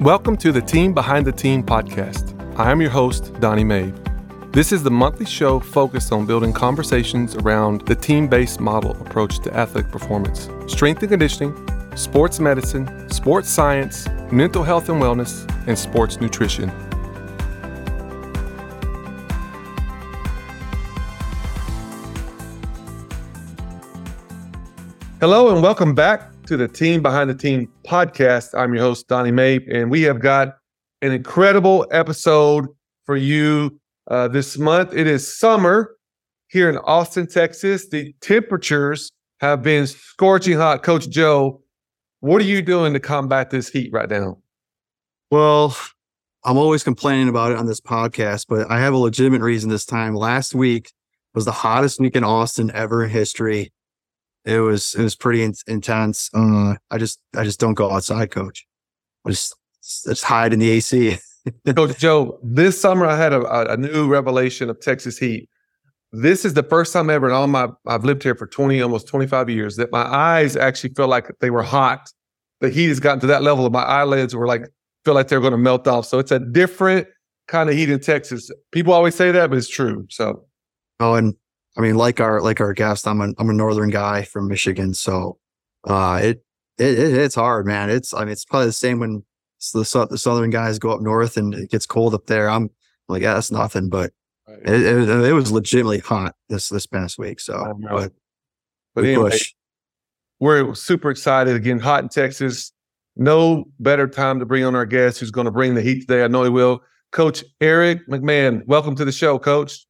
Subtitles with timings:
[0.00, 2.34] Welcome to the Team Behind the Team podcast.
[2.58, 3.92] I am your host, Donnie Mae.
[4.50, 9.40] This is the monthly show focused on building conversations around the team based model approach
[9.40, 11.54] to athletic performance, strength and conditioning,
[11.96, 16.70] sports medicine, sports science, mental health and wellness, and sports nutrition.
[25.20, 28.58] Hello, and welcome back to the Team Behind the Team podcast.
[28.58, 30.56] I'm your host, Donnie Mae, and we have got
[31.00, 32.66] an incredible episode
[33.06, 33.78] for you
[34.10, 34.92] uh, this month.
[34.92, 35.94] It is summer
[36.48, 37.88] here in Austin, Texas.
[37.88, 40.82] The temperatures have been scorching hot.
[40.82, 41.62] Coach Joe,
[42.18, 44.38] what are you doing to combat this heat right now?
[45.30, 45.76] Well,
[46.44, 49.86] I'm always complaining about it on this podcast, but I have a legitimate reason this
[49.86, 50.16] time.
[50.16, 50.90] Last week
[51.32, 53.72] was the hottest week in Austin ever in history
[54.44, 56.30] it was it was pretty in- intense.
[56.34, 58.66] Uh, I just I just don't go outside, coach.
[59.26, 61.18] I just just hide in the AC.
[61.74, 65.48] coach Joe, this summer I had a, a new revelation of Texas heat.
[66.12, 69.06] This is the first time ever in all my I've lived here for 20, almost
[69.06, 72.10] 25 years that my eyes actually feel like they were hot.
[72.60, 74.68] The heat has gotten to that level of my eyelids were like
[75.04, 76.06] feel like they're going to melt off.
[76.06, 77.06] So it's a different
[77.48, 78.50] kind of heat in Texas.
[78.72, 80.06] People always say that, but it's true.
[80.10, 80.44] So
[81.00, 81.34] Oh, and
[81.76, 84.94] I mean, like our like our guest, I'm a I'm a northern guy from Michigan,
[84.94, 85.38] so
[85.84, 86.44] uh, it,
[86.78, 87.90] it, it it's hard, man.
[87.90, 89.24] It's I mean, it's probably the same when
[89.72, 92.48] the the southern guys go up north and it gets cold up there.
[92.50, 92.70] I'm
[93.08, 94.12] like, yeah, that's nothing, but
[94.48, 94.58] right.
[94.62, 97.40] it, it, it, was legitimately hot this this past week.
[97.40, 98.12] So, but
[98.94, 99.54] but anyway, push.
[100.40, 101.78] we're super excited again.
[101.78, 102.72] Hot in Texas.
[103.16, 106.24] No better time to bring on our guest who's going to bring the heat today.
[106.24, 106.82] I know he will.
[107.12, 109.84] Coach Eric McMahon, welcome to the show, Coach.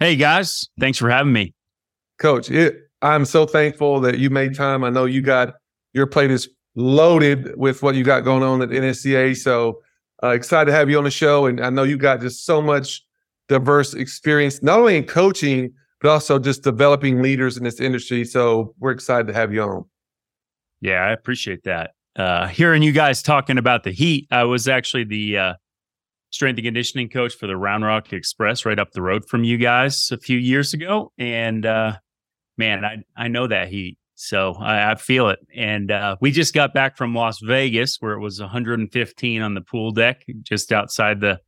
[0.00, 1.54] Hey guys, thanks for having me.
[2.18, 4.82] Coach, it, I'm so thankful that you made time.
[4.82, 5.54] I know you got
[5.92, 9.36] your plate is loaded with what you got going on at NSCA.
[9.36, 9.80] So
[10.22, 11.46] uh, excited to have you on the show.
[11.46, 13.04] And I know you got just so much
[13.48, 18.24] diverse experience, not only in coaching, but also just developing leaders in this industry.
[18.24, 19.84] So we're excited to have you on.
[20.80, 21.92] Yeah, I appreciate that.
[22.16, 25.54] Uh, hearing you guys talking about the heat, I was actually the uh,
[26.34, 29.56] strength and conditioning coach for the Round Rock Express right up the road from you
[29.56, 31.12] guys a few years ago.
[31.16, 31.92] And uh,
[32.58, 33.98] man, I, I know that heat.
[34.16, 35.38] So I, I feel it.
[35.54, 39.60] And uh, we just got back from Las Vegas where it was 115 on the
[39.60, 41.38] pool deck just outside the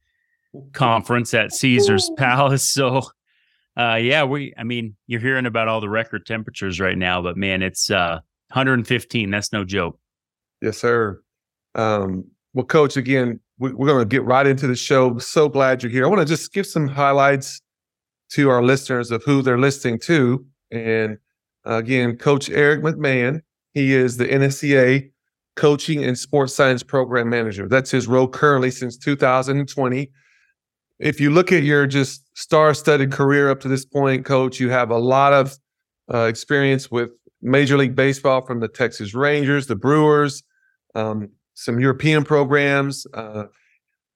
[0.72, 2.72] conference at Caesar's Palace.
[2.76, 3.02] So
[3.76, 7.36] uh, yeah, we, I mean, you're hearing about all the record temperatures right now, but
[7.36, 8.20] man, it's uh,
[8.52, 9.30] 115.
[9.30, 9.98] That's no joke.
[10.62, 11.20] Yes, sir.
[11.74, 12.24] Um,
[12.54, 15.18] well, coach, again, we're going to get right into the show.
[15.18, 16.04] So glad you're here.
[16.04, 17.60] I want to just give some highlights
[18.32, 20.44] to our listeners of who they're listening to.
[20.70, 21.18] And
[21.66, 23.40] uh, again, Coach Eric McMahon,
[23.72, 25.10] he is the NSCA
[25.54, 27.66] Coaching and Sports Science Program Manager.
[27.68, 30.10] That's his role currently since 2020.
[30.98, 34.90] If you look at your just star-studded career up to this point, Coach, you have
[34.90, 35.56] a lot of
[36.12, 37.10] uh, experience with
[37.42, 40.42] Major League Baseball from the Texas Rangers, the Brewers,
[40.94, 43.44] um, some European programs, uh,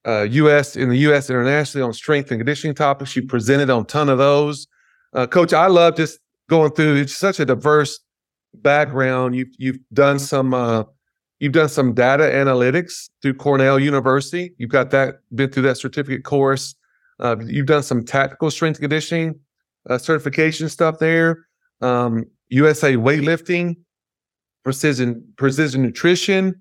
[0.06, 0.76] uh, U.S.
[0.76, 1.28] in the U.S.
[1.28, 3.16] internationally on strength and conditioning topics.
[3.16, 4.66] You presented on a ton of those.
[5.12, 6.96] Uh, Coach, I love just going through.
[6.96, 7.98] It's such a diverse
[8.54, 9.34] background.
[9.34, 10.84] You've you've done some uh,
[11.38, 14.54] you've done some data analytics through Cornell University.
[14.58, 16.74] You've got that been through that certificate course.
[17.18, 19.38] Uh, you've done some tactical strength conditioning
[19.88, 21.46] uh, certification stuff there.
[21.80, 23.76] Um, USA weightlifting,
[24.62, 26.60] precision precision nutrition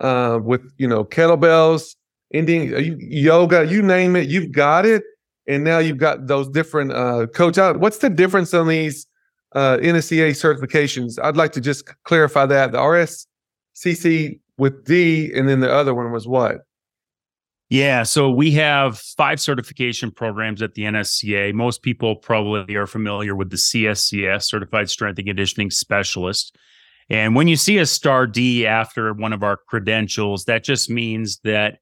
[0.00, 1.94] uh, with you know kettlebells,
[2.32, 5.02] Indian uh, yoga, you name it, you've got it.
[5.46, 7.80] And now you've got those different uh, coach out.
[7.80, 9.06] What's the difference on these
[9.54, 11.18] uh, NSCA certifications?
[11.22, 16.12] I'd like to just clarify that the RSCC with D, and then the other one
[16.12, 16.58] was what?
[17.70, 21.52] Yeah, so we have five certification programs at the NSCA.
[21.52, 26.56] Most people probably are familiar with the CSCS, Certified Strength and Conditioning Specialist.
[27.10, 31.40] And when you see a star D after one of our credentials, that just means
[31.44, 31.78] that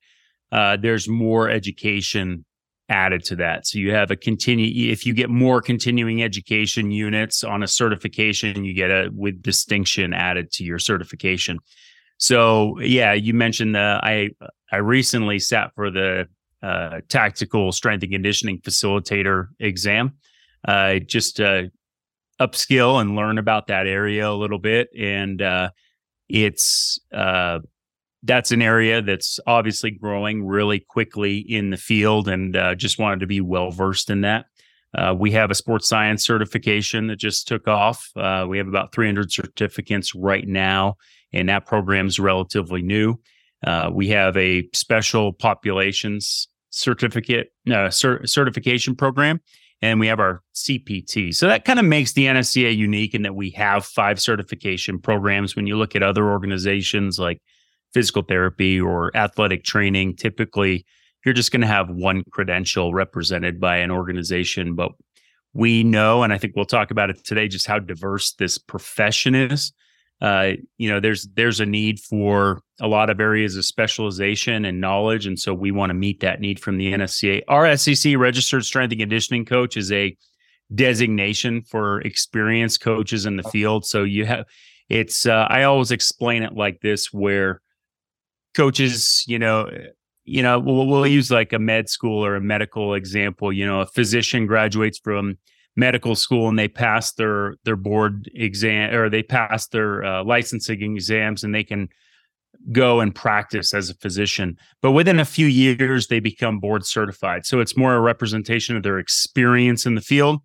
[0.52, 2.44] uh, there's more education
[2.88, 3.66] added to that.
[3.66, 8.64] So you have a continue, if you get more continuing education units on a certification,
[8.64, 11.58] you get a with distinction added to your certification.
[12.18, 14.30] So yeah, you mentioned the, I,
[14.70, 16.28] I recently sat for the
[16.62, 20.12] uh, tactical strength and conditioning facilitator exam.
[20.66, 21.62] Uh, just uh,
[22.40, 24.88] upskill and learn about that area a little bit.
[24.96, 25.70] And uh,
[26.28, 27.60] it's uh,
[28.22, 33.20] that's an area that's obviously growing really quickly in the field, and uh, just wanted
[33.20, 34.46] to be well versed in that.
[34.96, 38.10] Uh, we have a sports science certification that just took off.
[38.16, 40.96] Uh, we have about 300 certificates right now,
[41.32, 43.16] and that program is relatively new.
[43.66, 49.40] Uh, we have a special populations certificate cert- certification program,
[49.82, 51.34] and we have our CPT.
[51.34, 55.54] So that kind of makes the NSCA unique in that we have five certification programs.
[55.54, 57.42] When you look at other organizations like
[57.92, 60.86] physical therapy or athletic training, typically
[61.24, 64.74] you're just going to have one credential represented by an organization.
[64.74, 64.92] But
[65.52, 69.34] we know, and I think we'll talk about it today, just how diverse this profession
[69.34, 69.72] is
[70.20, 74.80] uh, you know, there's there's a need for a lot of areas of specialization and
[74.80, 77.42] knowledge, and so we want to meet that need from the NSCA.
[77.48, 80.16] RSCC registered strength and conditioning coach is a
[80.74, 83.84] designation for experienced coaches in the field.
[83.84, 84.46] So you have
[84.88, 87.60] it's uh, I always explain it like this, where
[88.54, 89.70] coaches, you know,
[90.24, 93.52] you know, we'll, we'll use like a med school or a medical example.
[93.52, 95.36] You know, a physician graduates from
[95.76, 100.94] medical school and they pass their their board exam or they pass their uh, licensing
[100.94, 101.88] exams and they can
[102.72, 104.56] go and practice as a physician.
[104.80, 107.44] But within a few years they become board certified.
[107.44, 110.40] So it's more a representation of their experience in the field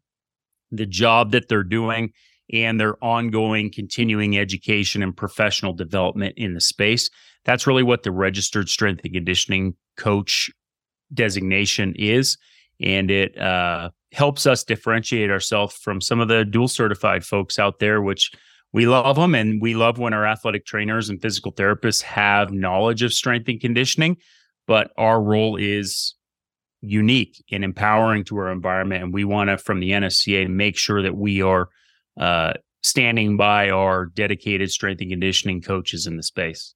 [0.71, 2.11] the job that they're doing
[2.53, 7.09] and their ongoing continuing education and professional development in the space.
[7.45, 10.51] That's really what the registered strength and conditioning coach
[11.13, 12.37] designation is.
[12.79, 17.79] And it uh, helps us differentiate ourselves from some of the dual certified folks out
[17.79, 18.31] there, which
[18.73, 23.03] we love them and we love when our athletic trainers and physical therapists have knowledge
[23.03, 24.17] of strength and conditioning.
[24.67, 26.15] But our role is
[26.81, 29.03] unique and empowering to our environment.
[29.03, 31.69] And we want to, from the NSCA, make sure that we are
[32.19, 32.53] uh,
[32.83, 36.73] standing by our dedicated strength and conditioning coaches in the space.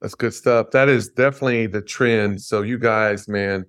[0.00, 0.70] That's good stuff.
[0.72, 2.42] That is definitely the trend.
[2.42, 3.64] So, you guys, man,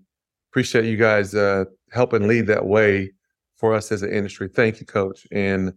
[0.51, 3.12] appreciate you guys uh, helping lead that way
[3.56, 4.50] for us as an industry.
[4.54, 5.25] Thank you, Coach.
[5.31, 5.74] And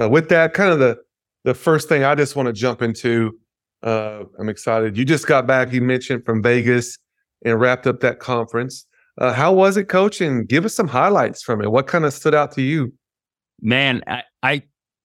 [0.00, 0.98] uh, with that, kind of the
[1.44, 3.38] the first thing I just want to jump into.
[3.82, 4.96] Uh, I'm excited.
[4.96, 5.72] You just got back.
[5.72, 6.98] You mentioned from Vegas
[7.44, 8.86] and wrapped up that conference.
[9.18, 10.20] Uh, how was it, Coach?
[10.20, 11.70] And give us some highlights from it.
[11.70, 12.92] What kind of stood out to you?
[13.62, 14.62] Man, I, I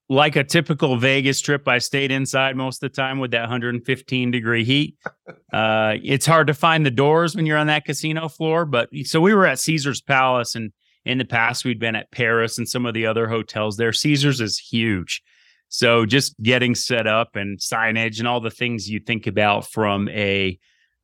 [0.09, 4.31] like a typical Vegas trip, I stayed inside most of the time with that 115
[4.31, 4.97] degree heat.
[5.53, 8.65] Uh, it's hard to find the doors when you're on that casino floor.
[8.65, 10.73] But so we were at Caesar's Palace, and
[11.05, 13.93] in the past, we'd been at Paris and some of the other hotels there.
[13.93, 15.21] Caesar's is huge.
[15.69, 20.09] So just getting set up and signage and all the things you think about from
[20.09, 20.59] a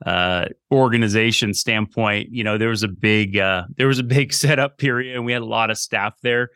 [0.05, 4.77] uh, organization standpoint, you know, there was a big uh, there was a big setup
[4.77, 6.49] period, and we had a lot of staff there.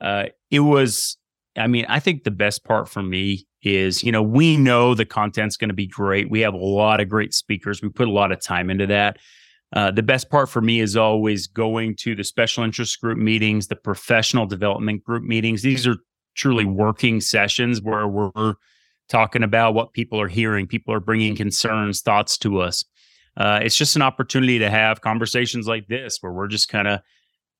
[0.00, 1.18] Uh, it was
[1.56, 5.04] I mean, I think the best part for me is, you know, we know the
[5.04, 6.30] content's going to be great.
[6.30, 7.80] We have a lot of great speakers.
[7.80, 9.18] We put a lot of time into that.
[9.72, 13.66] Uh, the best part for me is always going to the special interest group meetings,
[13.66, 15.62] the professional development group meetings.
[15.62, 15.96] These are
[16.36, 18.54] truly working sessions where we're
[19.08, 20.66] talking about what people are hearing.
[20.66, 22.84] People are bringing concerns, thoughts to us.
[23.36, 27.00] Uh, it's just an opportunity to have conversations like this where we're just kind of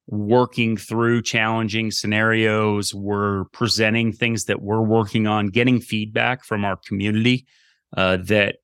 [0.06, 2.94] working through challenging scenarios.
[2.94, 7.46] We're presenting things that we're working on, getting feedback from our community
[7.96, 8.56] uh, that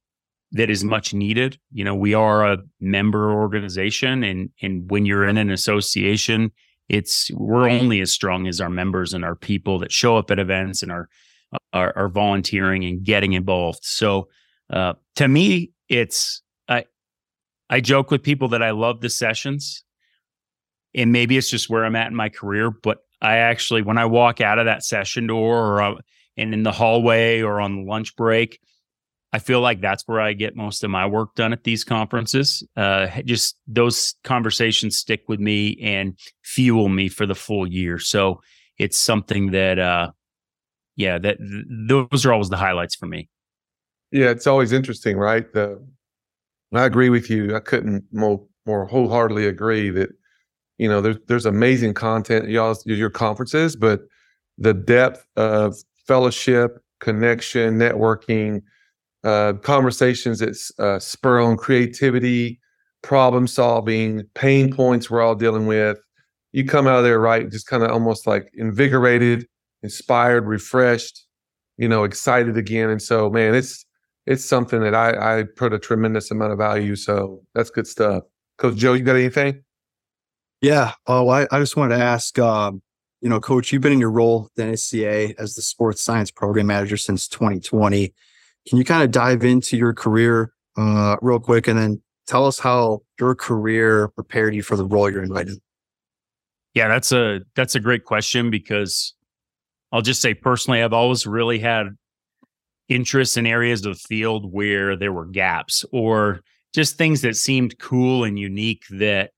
[0.52, 1.58] that is much needed.
[1.72, 6.52] You know, we are a member organization, and and when you're in an association,
[6.88, 10.38] it's we're only as strong as our members and our people that show up at
[10.38, 11.08] events and are
[11.72, 13.80] are, are volunteering and getting involved.
[13.82, 14.28] So,
[14.70, 16.84] uh, to me, it's I
[17.70, 19.84] I joke with people that I love the sessions
[20.94, 24.06] and maybe it's just where I'm at in my career, but I actually, when I
[24.06, 25.94] walk out of that session door or uh,
[26.36, 28.60] and in the hallway or on lunch break,
[29.32, 32.66] I feel like that's where I get most of my work done at these conferences.
[32.76, 37.98] Uh, just those conversations stick with me and fuel me for the full year.
[37.98, 38.40] So
[38.78, 40.10] it's something that, uh,
[40.96, 43.28] yeah, that th- those are always the highlights for me.
[44.10, 45.52] Yeah, it's always interesting, right?
[45.52, 45.80] The,
[46.72, 47.54] I agree with you.
[47.54, 50.10] I couldn't more more wholeheartedly agree that
[50.80, 54.00] you know, there's there's amazing content y'all your conferences, but
[54.56, 58.62] the depth of fellowship, connection, networking,
[59.22, 62.58] uh, conversations that uh, spur on creativity,
[63.02, 65.98] problem solving, pain points we're all dealing with.
[66.52, 69.46] You come out of there right, just kind of almost like invigorated,
[69.82, 71.26] inspired, refreshed,
[71.76, 72.88] you know, excited again.
[72.88, 73.84] And so, man, it's
[74.26, 76.96] it's something that I I put a tremendous amount of value.
[76.96, 78.22] So that's good stuff.
[78.56, 79.62] Coach Joe, you got anything?
[80.60, 80.92] Yeah.
[81.06, 82.82] Oh, I, I just wanted to ask, um,
[83.20, 86.66] you know, coach, you've been in your role at NSCA as the sports science program
[86.66, 88.12] manager since 2020.
[88.68, 92.58] Can you kind of dive into your career uh, real quick and then tell us
[92.58, 95.54] how your career prepared you for the role you're in right now?
[96.74, 99.14] Yeah, that's a that's a great question because
[99.90, 101.88] I'll just say personally, I've always really had
[102.88, 107.78] interests in areas of the field where there were gaps or just things that seemed
[107.78, 109.32] cool and unique that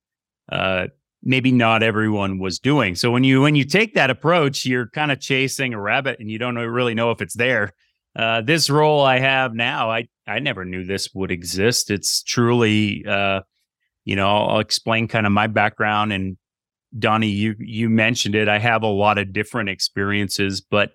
[0.50, 0.88] uh,
[1.22, 2.94] maybe not everyone was doing.
[2.94, 6.30] So when you when you take that approach, you're kind of chasing a rabbit and
[6.30, 7.72] you don't really know if it's there.
[8.14, 11.90] Uh, this role I have now, I I never knew this would exist.
[11.90, 13.40] It's truly, uh,
[14.04, 16.36] you know, I'll, explain kind of my background and
[16.98, 18.48] Donnie, you you mentioned it.
[18.48, 20.92] I have a lot of different experiences, but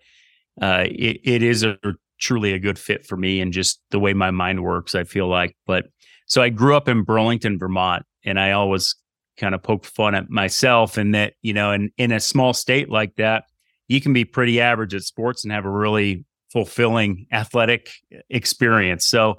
[0.62, 1.78] uh, it, it is a
[2.20, 4.96] truly a good fit for me and just the way my mind works.
[4.96, 5.86] I feel like, but
[6.26, 8.96] so I grew up in Burlington, Vermont, and I always
[9.38, 12.90] kind of poke fun at myself and that you know, in in a small state
[12.90, 13.46] like that,
[13.88, 17.92] you can be pretty average at sports and have a really fulfilling athletic
[18.30, 19.06] experience.
[19.06, 19.38] So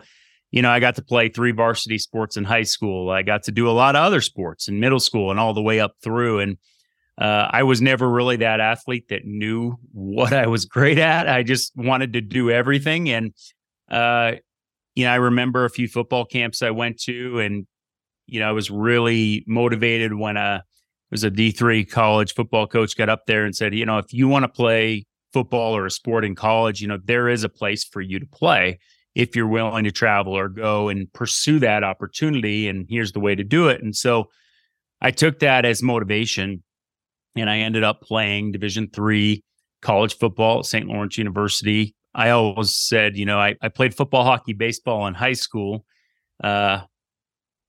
[0.50, 3.10] you know, I got to play three varsity sports in high school.
[3.10, 5.62] I got to do a lot of other sports in middle school and all the
[5.62, 6.40] way up through.
[6.40, 6.56] And
[7.18, 11.28] uh, I was never really that athlete that knew what I was great at.
[11.28, 13.10] I just wanted to do everything.
[13.10, 13.34] And,
[13.90, 14.32] uh,
[14.94, 17.66] you know, I remember a few football camps I went to, and,
[18.28, 20.60] you know, I was really motivated when a, uh,
[21.10, 24.28] was a D3 college football coach got up there and said, you know, if you
[24.28, 27.82] want to play football or a sport in college, you know, there is a place
[27.82, 28.78] for you to play
[29.14, 33.34] if you're willing to travel or go and pursue that opportunity and here's the way
[33.34, 33.82] to do it.
[33.82, 34.28] And so
[35.00, 36.62] i took that as motivation
[37.36, 39.42] and i ended up playing division three
[39.82, 41.94] college football at st lawrence university.
[42.14, 45.84] I always said you know i, I played football hockey baseball in high school.
[46.42, 46.82] Uh,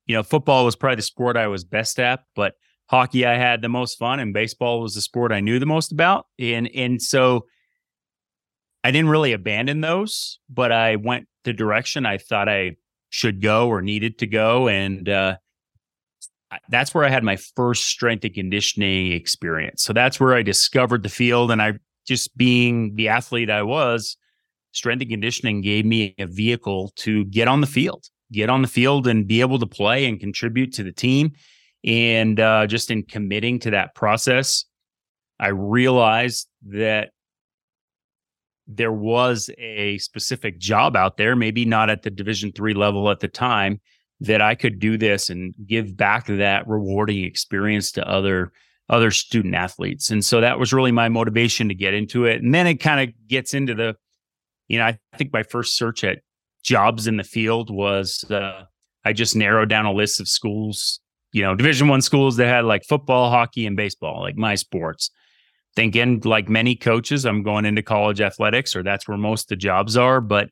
[0.09, 2.55] you know football was probably the sport i was best at but
[2.89, 5.93] hockey i had the most fun and baseball was the sport i knew the most
[5.93, 7.45] about and and so
[8.83, 12.77] I didn't really abandon those, but I went the direction I thought I
[13.09, 14.67] should go or needed to go.
[14.67, 15.37] And uh,
[16.69, 19.83] that's where I had my first strength and conditioning experience.
[19.83, 21.51] So that's where I discovered the field.
[21.51, 21.73] And I
[22.07, 24.15] just being the athlete I was,
[24.71, 28.67] strength and conditioning gave me a vehicle to get on the field, get on the
[28.67, 31.31] field and be able to play and contribute to the team.
[31.83, 34.65] And uh, just in committing to that process,
[35.39, 37.11] I realized that
[38.67, 43.19] there was a specific job out there, maybe not at the Division three level at
[43.19, 43.79] the time,
[44.19, 48.51] that I could do this and give back that rewarding experience to other
[48.89, 50.09] other student athletes.
[50.09, 52.41] And so that was really my motivation to get into it.
[52.41, 53.95] And then it kind of gets into the,
[54.67, 56.19] you know, I think my first search at
[56.63, 58.65] jobs in the field was uh,
[59.05, 60.99] I just narrowed down a list of schools,
[61.31, 65.11] you know, Division one schools that had like football, hockey, and baseball, like my sports
[65.75, 69.55] thinking like many coaches, I'm going into college athletics or that's where most of the
[69.55, 70.21] jobs are.
[70.21, 70.49] But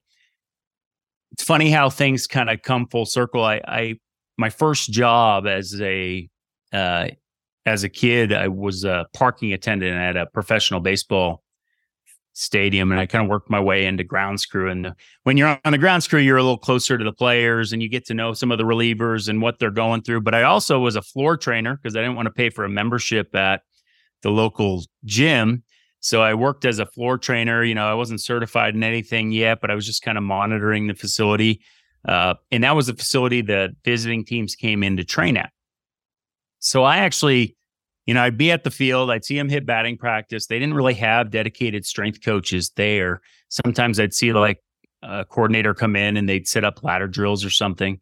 [1.32, 3.44] it's funny how things kind of come full circle.
[3.44, 3.96] I, I,
[4.38, 6.30] my first job as a,
[6.72, 7.08] uh,
[7.66, 11.44] as a kid, I was a parking attendant at a professional baseball
[12.38, 14.70] stadium and I kind of worked my way into ground crew.
[14.70, 17.82] And when you're on the ground crew, you're a little closer to the players and
[17.82, 20.22] you get to know some of the relievers and what they're going through.
[20.22, 22.70] But I also was a floor trainer because I didn't want to pay for a
[22.70, 23.63] membership at
[24.22, 25.63] the local gym.
[26.00, 27.63] So I worked as a floor trainer.
[27.63, 30.88] You know, I wasn't certified in anything yet, but I was just kind of monitoring
[30.88, 31.62] the facility.
[32.08, 35.51] Uh, and that was the facility that visiting teams came in to train at.
[36.60, 37.57] So I actually,
[38.08, 40.48] you know, I'd be at the field, I'd see them hit batting practice.
[40.48, 43.22] They didn't really have dedicated strength coaches there.
[43.50, 44.64] Sometimes I'd see like
[45.04, 48.00] a coordinator come in and they'd set up ladder drills or something.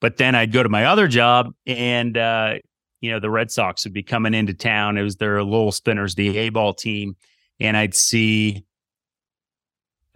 [0.00, 2.54] But then I'd go to my other job and uh,
[3.00, 4.98] you know, the Red Sox would be coming into town.
[4.98, 7.16] It was their Lowell Spinners, the A ball team.
[7.60, 8.64] And I'd see,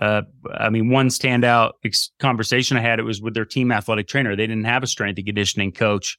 [0.01, 0.23] uh,
[0.55, 4.35] I mean, one standout ex- conversation I had, it was with their team athletic trainer.
[4.35, 6.19] They didn't have a strength and conditioning coach.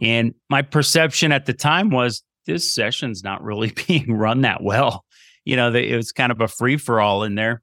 [0.00, 5.04] And my perception at the time was this session's not really being run that well.
[5.44, 7.62] You know, it was kind of a free for all in there.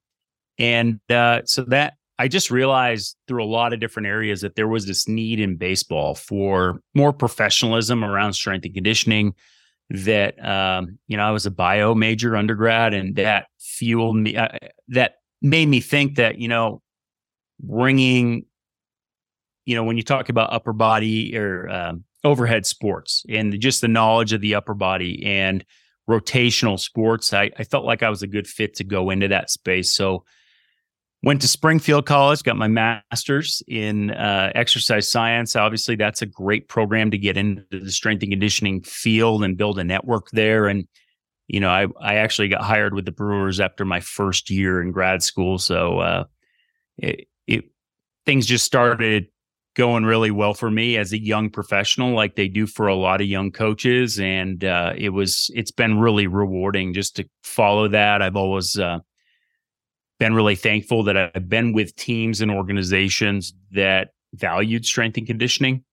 [0.57, 4.67] And uh, so that I just realized through a lot of different areas that there
[4.67, 9.35] was this need in baseball for more professionalism around strength and conditioning.
[9.89, 14.35] That um, you know, I was a bio major undergrad, and that fueled me.
[14.35, 14.49] Uh,
[14.89, 16.81] that made me think that you know,
[17.61, 18.45] bringing,
[19.65, 23.87] you know, when you talk about upper body or um, overhead sports and just the
[23.87, 25.65] knowledge of the upper body and
[26.09, 29.49] rotational sports, I, I felt like I was a good fit to go into that
[29.49, 29.95] space.
[29.95, 30.23] So
[31.23, 35.55] Went to Springfield College, got my master's in uh, exercise science.
[35.55, 39.79] Obviously, that's a great program to get into the strength and conditioning field and build
[39.79, 40.67] a network there.
[40.67, 40.87] And
[41.47, 44.91] you know, I I actually got hired with the Brewers after my first year in
[44.91, 46.23] grad school, so uh,
[46.97, 47.65] it, it
[48.27, 49.27] things just started
[49.77, 53.21] going really well for me as a young professional, like they do for a lot
[53.21, 54.19] of young coaches.
[54.19, 58.23] And uh, it was it's been really rewarding just to follow that.
[58.23, 58.99] I've always uh,
[60.19, 65.83] been really thankful that I've been with teams and organizations that valued strength and conditioning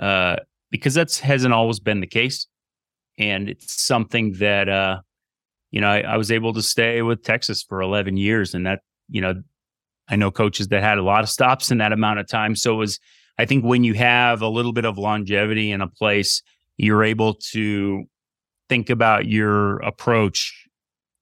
[0.00, 0.36] uh,
[0.72, 2.48] because that's hasn't always been the case.
[3.20, 5.00] And it's something that, uh,
[5.70, 8.52] you know, I, I was able to stay with Texas for 11 years.
[8.52, 9.42] And that, you know,
[10.12, 12.54] I know coaches that had a lot of stops in that amount of time.
[12.54, 13.00] So it was,
[13.38, 16.42] I think when you have a little bit of longevity in a place,
[16.76, 18.04] you're able to
[18.68, 20.68] think about your approach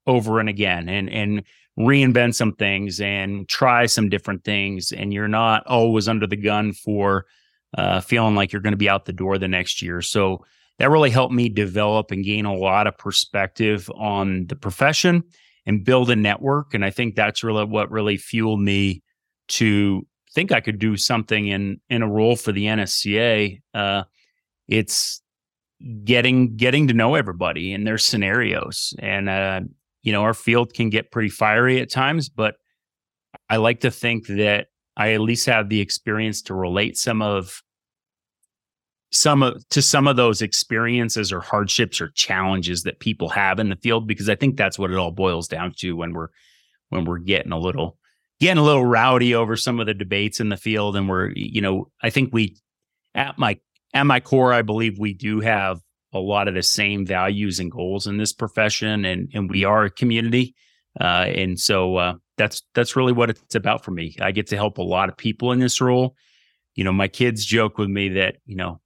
[0.07, 1.43] over and again and and
[1.79, 4.93] reinvent some things and try some different things.
[4.93, 7.27] And you're not always under the gun for
[7.79, 10.03] uh, feeling like you're going to be out the door the next year.
[10.03, 10.45] So
[10.79, 15.23] that really helped me develop and gain a lot of perspective on the profession
[15.67, 19.03] and build a network and i think that's really what really fueled me
[19.49, 24.03] to think i could do something in in a role for the nsca uh,
[24.69, 25.23] it's
[26.05, 29.61] getting getting to know everybody and their scenarios and uh,
[30.03, 32.57] you know, our field can get pretty fiery at times, but
[33.49, 37.63] I like to think that I at least have the experience to relate some of
[39.13, 43.69] some of to some of those experiences or hardships or challenges that people have in
[43.69, 46.29] the field because I think that's what it all boils down to when we're
[46.91, 47.99] when we're getting a little
[48.39, 51.61] getting a little rowdy over some of the debates in the field and we're you
[51.61, 52.57] know I think we
[53.15, 53.59] at my
[53.93, 55.81] at my core I believe we do have
[56.13, 59.85] a lot of the same values and goals in this profession, and and we are
[59.85, 60.55] a community,
[61.01, 64.17] uh, and so uh, that's that's really what it's about for me.
[64.21, 66.17] I get to help a lot of people in this role.
[66.75, 68.81] You know, my kids joke with me that you know,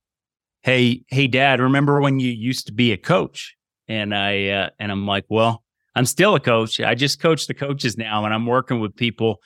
[0.64, 3.54] hey, hey, Dad, remember when you used to be a coach?
[3.86, 5.62] And I uh, and I'm like, well,
[5.94, 6.80] I'm still a coach.
[6.80, 9.40] I just coach the coaches now, and I'm working with people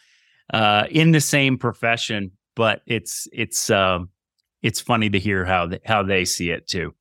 [0.55, 2.31] uh, in the same profession.
[2.55, 4.11] But it's it's um,
[4.63, 6.95] it's funny to hear how th- how they see it too.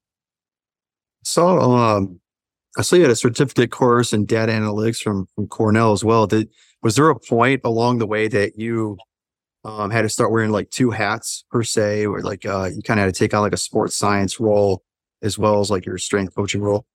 [1.24, 2.20] So, um,
[2.78, 6.26] I saw you had a certificate course in data analytics from from Cornell as well.
[6.26, 6.50] Did
[6.82, 8.98] was there a point along the way that you
[9.68, 13.00] um, had to start wearing like two hats per se, or like uh, you kind
[13.00, 14.82] of had to take on like a sports science role
[15.22, 16.86] as well as like your strength coaching role?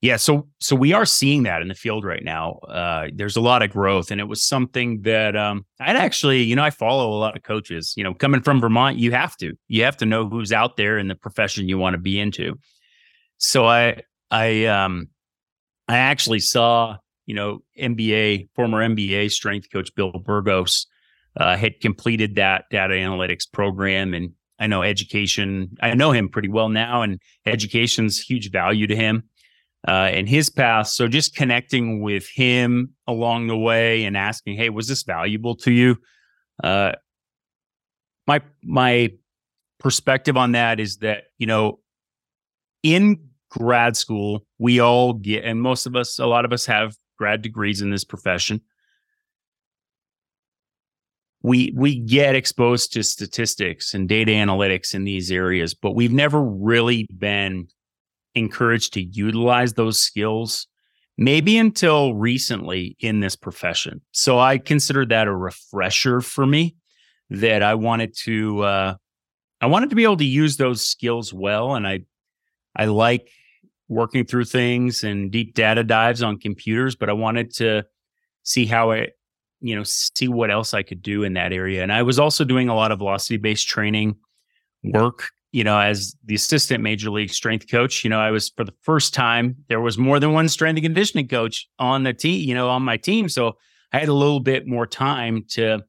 [0.00, 2.52] Yeah, so so we are seeing that in the field right now.
[2.68, 6.56] Uh, there's a lot of growth, and it was something that um, I'd actually, you
[6.56, 7.92] know, I follow a lot of coaches.
[7.96, 10.96] You know, coming from Vermont, you have to you have to know who's out there
[10.96, 12.58] in the profession you want to be into.
[13.36, 14.00] So I
[14.30, 15.08] I um
[15.86, 20.86] I actually saw you know NBA former NBA strength coach Bill Burgos
[21.38, 24.14] uh, had completed that data analytics program.
[24.14, 28.96] And I know education I know him pretty well now and education's huge value to
[28.96, 29.24] him
[29.86, 30.88] uh, and his path.
[30.88, 35.72] So just connecting with him along the way and asking hey was this valuable to
[35.72, 35.96] you?
[36.62, 36.92] Uh,
[38.26, 39.12] my my
[39.78, 41.78] perspective on that is that you know
[42.82, 46.96] in grad school, we all get, and most of us, a lot of us have
[47.16, 48.60] grad degrees in this profession.
[51.42, 56.42] We we get exposed to statistics and data analytics in these areas, but we've never
[56.42, 57.68] really been
[58.34, 60.66] encouraged to utilize those skills
[61.16, 64.00] maybe until recently in this profession.
[64.12, 66.76] So I consider that a refresher for me
[67.30, 68.94] that I wanted to uh,
[69.60, 72.00] I wanted to be able to use those skills well and I
[72.76, 73.28] I like
[73.88, 77.84] working through things and deep data dives on computers, but I wanted to
[78.42, 79.17] see how it,
[79.60, 81.82] you know, see what else I could do in that area.
[81.82, 84.16] And I was also doing a lot of velocity based training
[84.84, 88.04] work, you know, as the assistant major league strength coach.
[88.04, 90.84] You know, I was for the first time, there was more than one strength and
[90.84, 93.28] conditioning coach on the team, you know, on my team.
[93.28, 93.56] So
[93.92, 95.80] I had a little bit more time to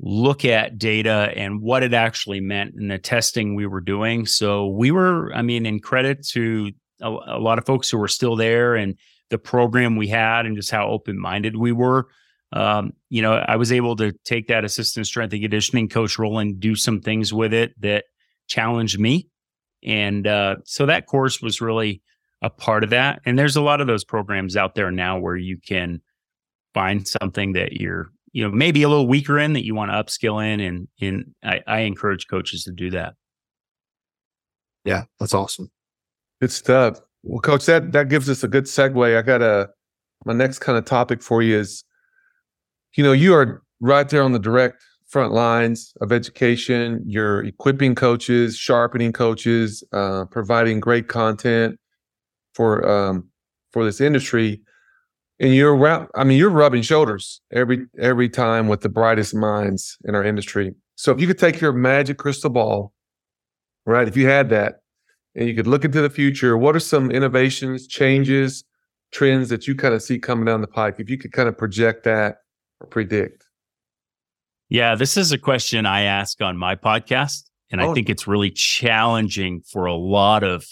[0.00, 4.26] look at data and what it actually meant in the testing we were doing.
[4.26, 8.08] So we were, I mean, in credit to a, a lot of folks who were
[8.08, 8.96] still there and
[9.30, 12.08] the program we had and just how open minded we were.
[12.52, 16.38] Um, you know, I was able to take that assistant strength and conditioning coach role
[16.38, 18.04] and do some things with it that
[18.46, 19.28] challenged me.
[19.82, 22.02] And uh, so that course was really
[22.42, 23.20] a part of that.
[23.24, 26.00] And there's a lot of those programs out there now where you can
[26.74, 29.94] find something that you're, you know, maybe a little weaker in that you want to
[29.94, 30.60] upskill in.
[30.60, 33.14] And, and I, I encourage coaches to do that.
[34.84, 35.70] Yeah, that's awesome.
[36.40, 37.00] Good stuff.
[37.22, 39.16] Well, coach, that that gives us a good segue.
[39.16, 39.70] I got a
[40.24, 41.84] my next kind of topic for you is,
[42.94, 47.02] you know, you are right there on the direct front lines of education.
[47.06, 51.78] You're equipping coaches, sharpening coaches, uh, providing great content
[52.54, 53.28] for um,
[53.70, 54.60] for this industry.
[55.40, 60.14] And you're, I mean, you're rubbing shoulders every every time with the brightest minds in
[60.14, 60.74] our industry.
[60.94, 62.92] So if you could take your magic crystal ball,
[63.86, 64.06] right?
[64.06, 64.76] If you had that,
[65.34, 68.64] and you could look into the future, what are some innovations, changes,
[69.10, 70.96] trends that you kind of see coming down the pike?
[70.98, 72.36] If you could kind of project that
[72.82, 73.46] or predict?
[74.68, 77.44] Yeah, this is a question I ask on my podcast.
[77.70, 77.90] And oh.
[77.90, 80.66] I think it's really challenging for a lot of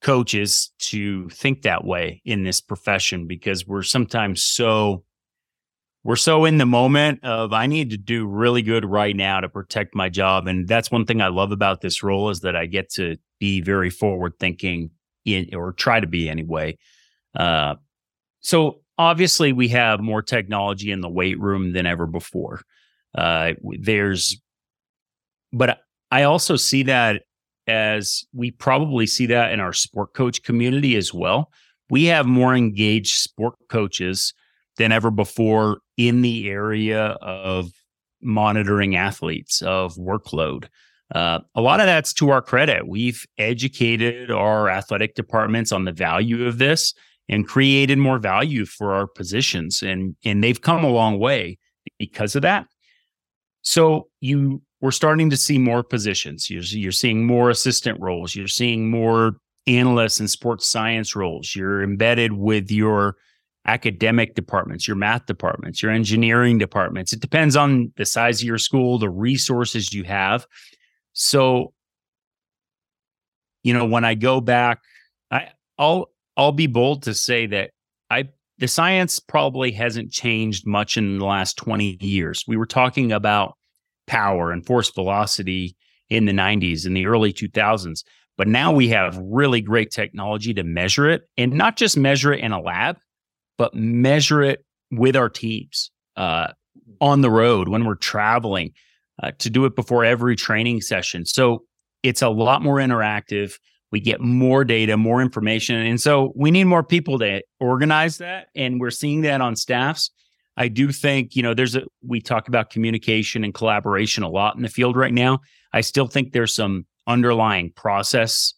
[0.00, 5.02] coaches to think that way in this profession because we're sometimes so
[6.02, 9.48] we're so in the moment of I need to do really good right now to
[9.48, 12.66] protect my job and that's one thing I love about this role is that I
[12.66, 14.90] get to be very forward thinking
[15.24, 16.76] in, or try to be anyway.
[17.34, 17.76] Uh,
[18.40, 22.62] so obviously we have more technology in the weight room than ever before.
[23.14, 24.40] Uh, there's
[25.52, 25.78] but
[26.10, 27.22] I also see that
[27.66, 31.50] as we probably see that in our sport coach community as well.
[31.90, 34.34] We have more engaged sport coaches
[34.76, 37.70] than ever before in the area of
[38.20, 40.66] monitoring athletes, of workload.
[41.14, 42.88] Uh, a lot of that's to our credit.
[42.88, 46.94] We've educated our athletic departments on the value of this
[47.28, 51.58] and created more value for our positions, and and they've come a long way
[51.98, 52.66] because of that.
[53.62, 56.50] So you we're starting to see more positions.
[56.50, 58.34] You're, you're seeing more assistant roles.
[58.34, 61.56] You're seeing more analysts and sports science roles.
[61.56, 63.16] You're embedded with your
[63.66, 67.14] academic departments, your math departments, your engineering departments.
[67.14, 70.46] It depends on the size of your school, the resources you have.
[71.14, 71.72] So,
[73.62, 74.80] you know, when I go back,
[75.30, 77.70] I, I'll I'll be bold to say that
[78.10, 82.44] I the science probably hasn't changed much in the last 20 years.
[82.46, 83.54] We were talking about
[84.06, 85.76] power and force velocity
[86.08, 88.04] in the 90s and the early 2000s.
[88.36, 92.40] But now we have really great technology to measure it and not just measure it
[92.40, 92.96] in a lab,
[93.58, 96.48] but measure it with our teams uh,
[97.00, 98.72] on the road when we're traveling
[99.22, 101.24] uh, to do it before every training session.
[101.24, 101.64] So
[102.02, 103.54] it's a lot more interactive.
[103.94, 105.76] We get more data, more information.
[105.76, 108.48] And so we need more people to organize that.
[108.56, 110.10] And we're seeing that on staffs.
[110.56, 114.56] I do think, you know, there's a, we talk about communication and collaboration a lot
[114.56, 115.38] in the field right now.
[115.72, 118.52] I still think there's some underlying process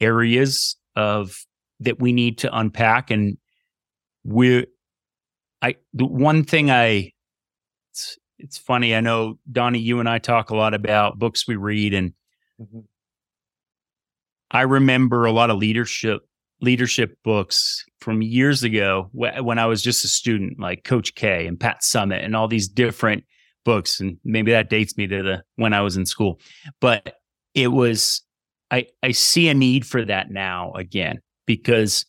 [0.00, 1.36] areas of
[1.80, 3.10] that we need to unpack.
[3.10, 3.36] And
[4.24, 4.64] we,
[5.60, 7.12] I, the one thing I,
[7.90, 8.94] it's, it's funny.
[8.94, 12.14] I know Donnie, you and I talk a lot about books we read and
[12.58, 12.80] mm-hmm.
[14.50, 16.22] I remember a lot of leadership
[16.60, 21.58] leadership books from years ago when I was just a student, like Coach K and
[21.58, 23.24] Pat Summitt and all these different
[23.64, 24.00] books.
[24.00, 26.40] And maybe that dates me to the when I was in school.
[26.80, 27.14] But
[27.54, 28.22] it was
[28.70, 32.06] I I see a need for that now again because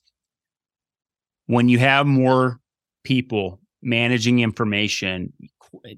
[1.46, 2.60] when you have more
[3.04, 5.34] people managing information,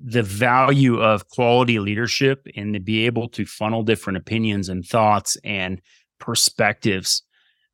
[0.04, 5.38] the value of quality leadership and to be able to funnel different opinions and thoughts
[5.44, 5.82] and
[6.22, 7.24] perspectives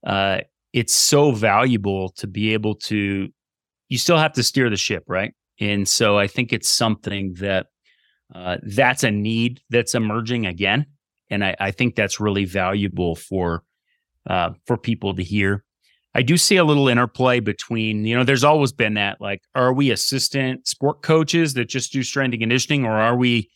[0.06, 0.40] uh,
[0.74, 3.30] it's so valuable to be able to
[3.90, 5.34] you still have to steer the ship right?
[5.60, 7.68] And so i think it's something that
[8.34, 10.86] uh, that's a need that's emerging again.
[11.30, 13.64] And I, I think that's really valuable for
[14.30, 15.64] uh, for people to hear.
[16.14, 19.74] I do see a little interplay between you know there's always been that like are
[19.74, 23.50] we assistant sport coaches that just do strength and conditioning or are we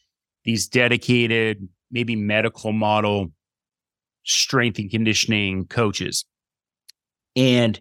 [0.43, 3.32] these dedicated maybe medical model
[4.24, 6.26] strength and conditioning coaches.
[7.36, 7.80] And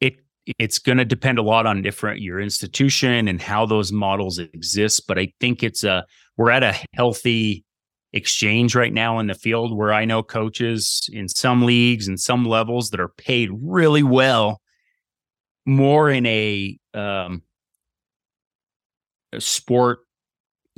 [0.00, 0.16] it
[0.58, 5.06] it's going to depend a lot on different your institution and how those models exist
[5.06, 6.04] but i think it's a
[6.36, 7.64] we're at a healthy
[8.12, 12.44] exchange right now in the field where i know coaches in some leagues and some
[12.44, 14.60] levels that are paid really well
[15.66, 17.42] more in a um
[19.32, 20.00] a sport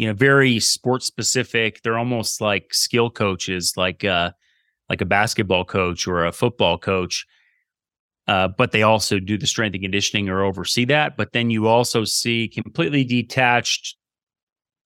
[0.01, 4.31] you know very sports specific they're almost like skill coaches like uh
[4.91, 7.25] like a basketball coach or a football coach.
[8.27, 11.17] Uh, but they also do the strength and conditioning or oversee that.
[11.17, 13.97] But then you also see completely detached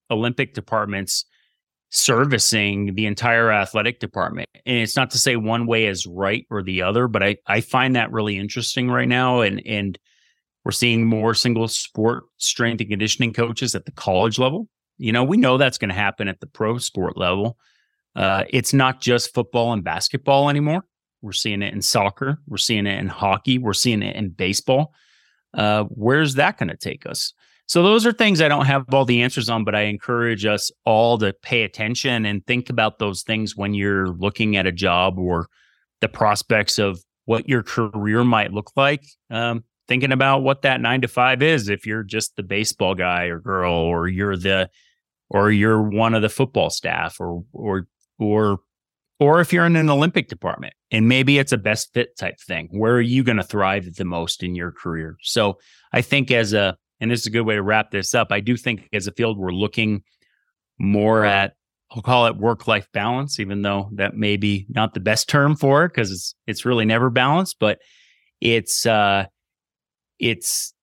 [0.09, 1.25] Olympic departments
[1.89, 4.49] servicing the entire athletic department.
[4.65, 7.61] And it's not to say one way is right or the other, but I, I
[7.61, 9.41] find that really interesting right now.
[9.41, 9.97] And and
[10.63, 14.67] we're seeing more single sport strength and conditioning coaches at the college level.
[14.97, 17.57] You know, we know that's going to happen at the pro sport level.
[18.15, 20.85] Uh, it's not just football and basketball anymore.
[21.21, 22.39] We're seeing it in soccer.
[22.47, 23.57] We're seeing it in hockey.
[23.57, 24.93] We're seeing it in baseball.
[25.53, 27.33] Uh, where's that going to take us?
[27.67, 30.71] So those are things I don't have all the answers on, but I encourage us
[30.85, 35.17] all to pay attention and think about those things when you're looking at a job
[35.17, 35.47] or
[36.01, 39.03] the prospects of what your career might look like.
[39.31, 43.25] Um, thinking about what that nine to five is if you're just the baseball guy
[43.25, 44.69] or girl, or you're the,
[45.35, 48.59] or you're one of the football staff, or or or
[49.19, 52.69] or if you're in an Olympic department and maybe it's a best fit type thing,
[52.71, 55.17] where are you going to thrive the most in your career?
[55.21, 55.57] So
[55.91, 58.31] I think as a and this is a good way to wrap this up.
[58.31, 60.03] I do think as a field, we're looking
[60.79, 61.53] more at
[61.91, 65.55] I'll call it work life balance, even though that may be not the best term
[65.55, 67.79] for it because it's it's really never balanced, but
[68.39, 69.25] it's uh
[70.17, 70.73] it's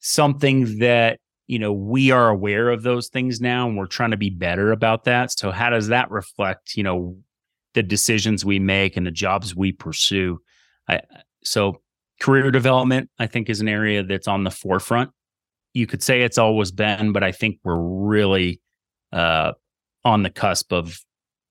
[0.00, 4.16] something that you know we are aware of those things now and we're trying to
[4.16, 5.38] be better about that.
[5.38, 7.16] So how does that reflect you know
[7.74, 10.40] the decisions we make and the jobs we pursue?
[10.88, 11.00] I,
[11.44, 11.80] so
[12.20, 15.10] career development i think is an area that's on the forefront.
[15.74, 18.60] You could say it's always been but i think we're really
[19.12, 19.52] uh,
[20.04, 20.98] on the cusp of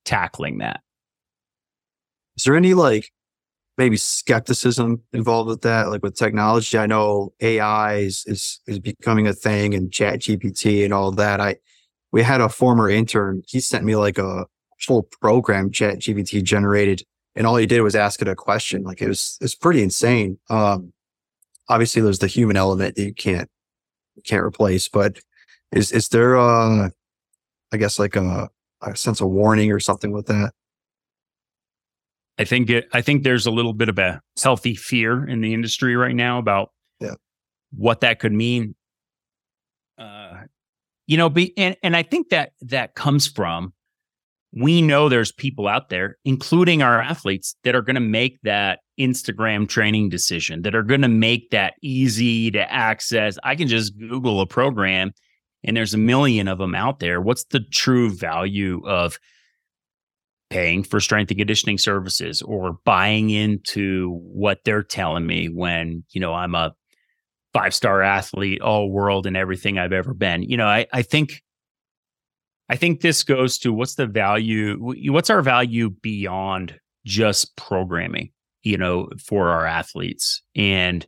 [0.06, 0.82] tackling that.
[2.38, 3.12] Is there any like
[3.78, 5.90] maybe skepticism involved with that?
[5.90, 10.84] Like with technology i know ai is is, is becoming a thing and chat gpt
[10.84, 11.40] and all that.
[11.40, 11.58] I
[12.12, 14.46] we had a former intern he sent me like a
[14.80, 17.04] full program chat gpt generated
[17.36, 18.84] and all he did was ask it a question.
[18.84, 20.38] Like it was it's pretty insane.
[20.50, 20.94] Um
[21.70, 23.50] obviously there's the human element that you can't
[24.26, 25.18] can't replace but
[25.72, 26.90] is is there uh
[27.72, 28.50] i guess like a,
[28.82, 30.52] a sense of warning or something with that
[32.42, 35.54] I think it, I think there's a little bit of a healthy fear in the
[35.54, 37.14] industry right now about yeah.
[37.72, 38.74] what that could mean.
[39.96, 40.42] Uh,
[41.06, 43.74] you know, be and and I think that that comes from
[44.54, 48.80] we know there's people out there, including our athletes, that are going to make that
[49.00, 53.38] Instagram training decision, that are going to make that easy to access.
[53.44, 55.12] I can just Google a program
[55.64, 57.22] and there's a million of them out there.
[57.22, 59.20] What's the true value of
[60.52, 66.20] paying for strength and conditioning services or buying into what they're telling me when, you
[66.20, 66.76] know, I'm a
[67.54, 70.44] five star athlete, all world and everything I've ever been.
[70.44, 71.42] You know, I, I think
[72.70, 74.78] I think this goes to what's the value,
[75.12, 78.32] what's our value beyond just programming,
[78.64, 80.42] you know, for our athletes.
[80.56, 81.08] And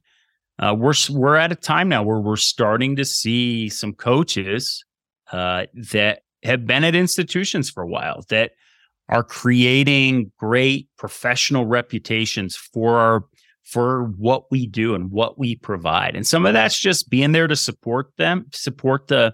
[0.57, 4.85] uh, we're we're at a time now where we're starting to see some coaches
[5.33, 8.51] uh, that have been at institutions for a while that
[9.09, 13.25] are creating great professional reputations for our
[13.63, 16.15] for what we do and what we provide.
[16.15, 19.33] And some of that's just being there to support them, support the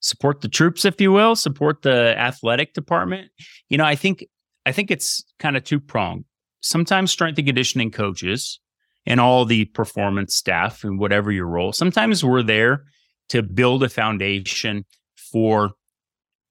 [0.00, 3.30] support the troops if you will, support the athletic department.
[3.68, 4.26] You know, I think
[4.66, 6.24] I think it's kind of two pronged.
[6.60, 8.60] Sometimes strength and conditioning coaches
[9.04, 12.84] and all the performance staff and whatever your role, sometimes we're there
[13.30, 14.84] to build a foundation
[15.16, 15.72] for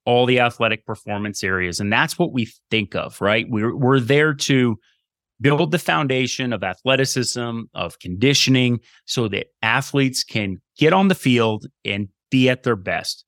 [0.06, 1.80] all the athletic performance areas.
[1.80, 3.46] And that's what we think of, right?
[3.50, 4.78] We're, we're there to
[5.40, 11.66] build the foundation of athleticism, of conditioning, so that athletes can get on the field
[11.84, 13.26] and be at their best.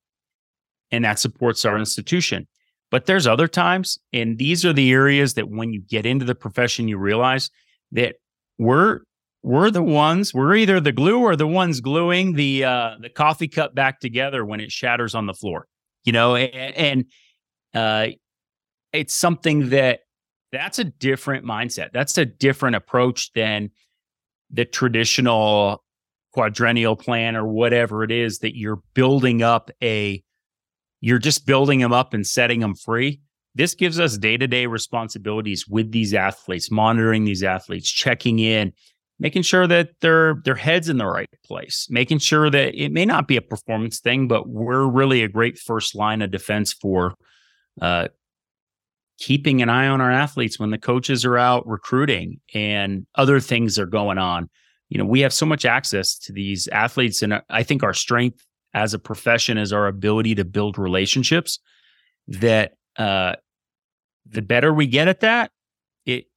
[0.91, 2.47] And that supports our institution.
[2.91, 6.35] But there's other times, and these are the areas that when you get into the
[6.35, 7.49] profession, you realize
[7.91, 8.15] that
[8.59, 8.99] we're
[9.41, 13.47] we're the ones we're either the glue or the ones gluing the uh, the coffee
[13.47, 15.67] cup back together when it shatters on the floor
[16.03, 17.05] you know, and, and
[17.73, 18.07] uh,
[18.91, 20.01] it's something that
[20.51, 21.91] that's a different mindset.
[21.93, 23.71] That's a different approach than
[24.51, 25.83] the traditional
[26.33, 30.23] quadrennial plan or whatever it is that you're building up a
[31.01, 33.21] you're just building them up and setting them free
[33.55, 38.73] this gives us day-to-day responsibilities with these athletes monitoring these athletes checking in
[39.23, 43.05] making sure that their their heads in the right place, making sure that it may
[43.05, 47.15] not be a performance thing, but we're really a great first line of defense for
[47.81, 48.09] uh,
[49.17, 53.79] keeping an eye on our athletes when the coaches are out recruiting and other things
[53.79, 54.49] are going on.
[54.89, 58.45] You know, we have so much access to these athletes, and I think our strength
[58.73, 61.59] as a profession is our ability to build relationships.
[62.27, 63.35] That uh,
[64.25, 65.51] the better we get at that,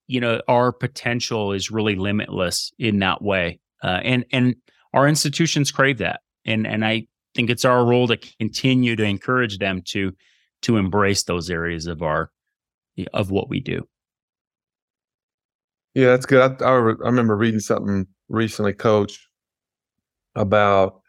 [0.06, 4.56] you know our potential is really limitless in that way uh, and and
[4.92, 9.58] our institutions crave that and and i think it's our role to continue to encourage
[9.58, 10.12] them to
[10.62, 12.30] to embrace those areas of our
[13.12, 13.86] of what we do.
[15.94, 16.60] Yeah that's good.
[16.60, 19.28] I, I, I remember reading something recently coach
[20.34, 21.00] about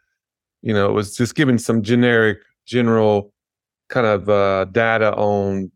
[0.62, 3.32] you know it was just giving some generic general
[3.88, 5.70] kind of uh, data on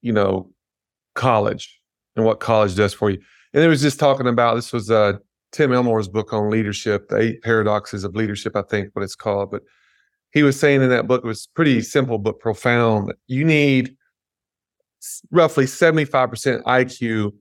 [0.00, 0.50] you know
[1.14, 1.80] college
[2.16, 3.18] and what college does for you.
[3.54, 5.14] And it was just talking about this was uh,
[5.52, 9.50] Tim Elmore's book on leadership, the eight paradoxes of leadership, I think what it's called.
[9.50, 9.62] But
[10.32, 13.12] he was saying in that book it was pretty simple but profound.
[13.26, 13.94] You need
[15.30, 17.32] roughly 75% IQ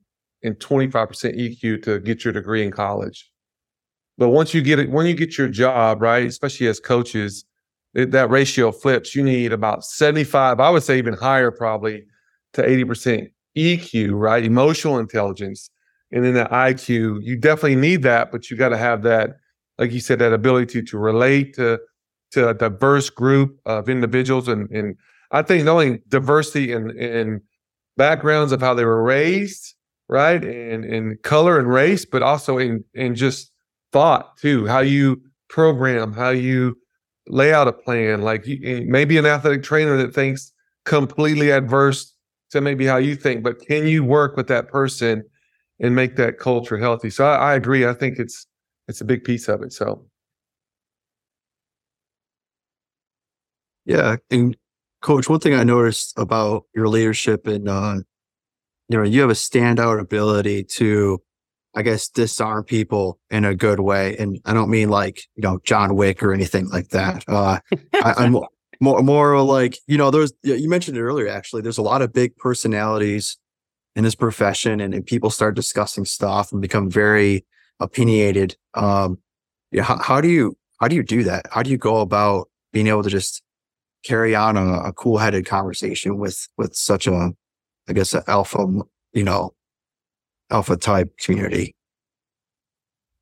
[0.44, 3.30] and 25% EQ to get your degree in college.
[4.18, 7.46] But once you get it, when you get your job, right, especially as coaches,
[7.94, 9.16] it, that ratio flips.
[9.16, 12.06] You need about 75, I would say even higher probably
[12.54, 14.44] to 80% EQ, right?
[14.44, 15.70] Emotional intelligence.
[16.12, 19.38] And then the IQ, you definitely need that, but you got to have that,
[19.78, 21.80] like you said, that ability to, to relate to
[22.32, 24.96] to a diverse group of individuals and, and
[25.32, 27.42] I think not only diversity in, in
[27.98, 29.76] backgrounds of how they were raised,
[30.10, 30.44] right?
[30.44, 33.52] And in color and race, but also in in just
[33.92, 36.78] thought too, how you program, how you
[37.28, 38.22] lay out a plan.
[38.22, 40.52] Like you, maybe an athletic trainer that thinks
[40.86, 42.14] completely adverse
[42.52, 45.24] to maybe how you think, but can you work with that person
[45.80, 47.10] and make that culture healthy?
[47.10, 47.86] So I, I agree.
[47.86, 48.48] I think it's
[48.88, 49.74] it's a big piece of it.
[49.74, 50.06] So
[53.86, 54.56] yeah, and
[55.02, 58.00] coach, one thing I noticed about your leadership and uh,
[58.90, 61.22] you know, you have a standout ability to
[61.74, 64.18] I guess, disarm people in a good way.
[64.18, 67.24] And I don't mean like, you know, John Wick or anything like that.
[67.28, 67.60] Uh,
[67.94, 68.40] I, am
[68.82, 72.12] more, more like, you know, there's, you mentioned it earlier, actually, there's a lot of
[72.12, 73.38] big personalities
[73.96, 77.46] in this profession and, and people start discussing stuff and become very
[77.80, 78.58] opinionated.
[78.74, 79.20] Um,
[79.72, 79.84] yeah.
[79.84, 81.46] How, how do you, how do you do that?
[81.52, 83.42] How do you go about being able to just
[84.04, 87.32] carry on a, a cool headed conversation with, with such a,
[87.88, 88.66] I guess, an alpha,
[89.14, 89.54] you know,
[90.52, 91.76] alpha type community.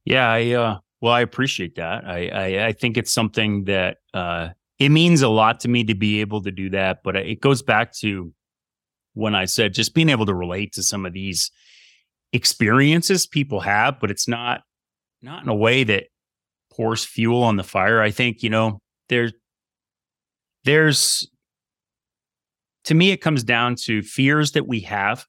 [0.03, 2.05] Yeah, I uh, well, I appreciate that.
[2.05, 5.93] I, I, I think it's something that uh, it means a lot to me to
[5.93, 6.99] be able to do that.
[7.03, 8.33] But it goes back to
[9.13, 11.51] when I said just being able to relate to some of these
[12.31, 14.61] experiences people have, but it's not
[15.21, 16.05] not in a way that
[16.71, 18.01] pours fuel on the fire.
[18.01, 19.33] I think you know there's
[20.63, 21.29] there's
[22.85, 25.25] to me it comes down to fears that we have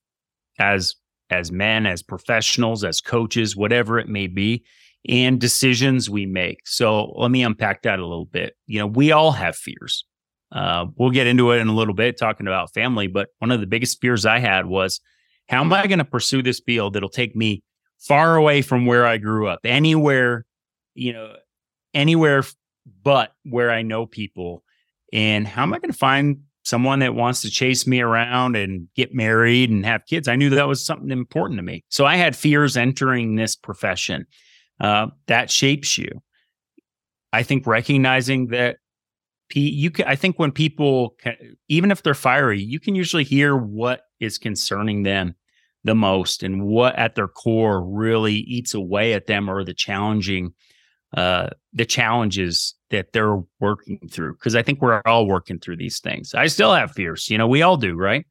[0.58, 0.94] as
[1.30, 4.64] as men, as professionals, as coaches, whatever it may be,
[5.08, 6.66] and decisions we make.
[6.66, 8.56] So let me unpack that a little bit.
[8.66, 10.04] You know, we all have fears.
[10.52, 13.60] Uh, we'll get into it in a little bit talking about family, but one of
[13.60, 15.00] the biggest fears I had was
[15.48, 17.62] how am I going to pursue this field that'll take me
[17.98, 20.44] far away from where I grew up, anywhere,
[20.94, 21.34] you know,
[21.94, 22.44] anywhere
[23.02, 24.64] but where I know people?
[25.12, 28.88] And how am I going to find someone that wants to chase me around and
[28.94, 30.28] get married and have kids.
[30.28, 31.84] I knew that was something important to me.
[31.88, 34.26] So I had fears entering this profession.
[34.80, 36.22] Uh, that shapes you.
[37.32, 38.78] I think recognizing that
[39.50, 41.34] P you can, I think when people, can,
[41.68, 45.34] even if they're fiery, you can usually hear what is concerning them
[45.84, 50.54] the most and what at their core really eats away at them or the challenging
[51.16, 54.34] uh, the challenges that they're working through.
[54.34, 56.34] Because I think we're all working through these things.
[56.34, 58.24] I still have fears, you know, we all do, right?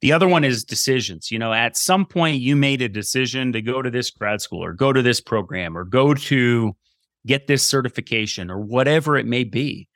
[0.00, 1.30] The other one is decisions.
[1.30, 4.64] You know, at some point you made a decision to go to this grad school
[4.64, 6.76] or go to this program or go to
[7.26, 9.88] get this certification or whatever it may be.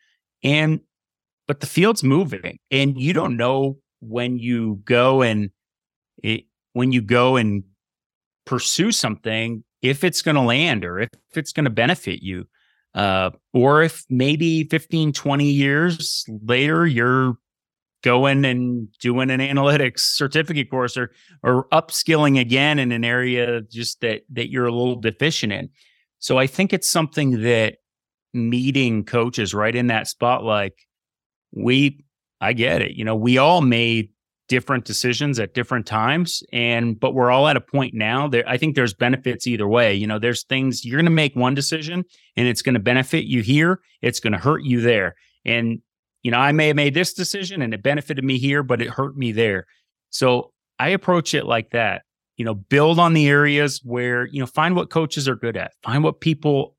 [0.43, 0.81] And,
[1.47, 5.51] but the field's moving and you don't know when you go and
[6.23, 7.62] it, when you go and
[8.45, 12.47] pursue something if it's going to land or if it's going to benefit you.
[12.95, 17.38] Uh, or if maybe 15, 20 years later, you're
[18.03, 21.12] going and doing an analytics certificate course or
[21.43, 25.69] or upskilling again in an area just that that you're a little deficient in.
[26.19, 27.77] So I think it's something that
[28.35, 30.75] meeting coaches right in that spot like
[31.53, 32.05] we
[32.41, 32.93] I get it.
[32.93, 34.11] You know, we all made
[34.49, 38.59] different decisions at different times and but we're all at a point now that i
[38.59, 42.05] think there's benefits either way you know there's things you're going to make one decision
[42.37, 45.15] and it's going to benefit you here it's going to hurt you there
[45.47, 45.81] and
[46.22, 48.88] you know i may have made this decision and it benefited me here but it
[48.88, 49.66] hurt me there.
[50.11, 52.02] So i approach it like that
[52.37, 55.72] you know build on the areas where you know find what coaches are good at
[55.82, 56.76] find what people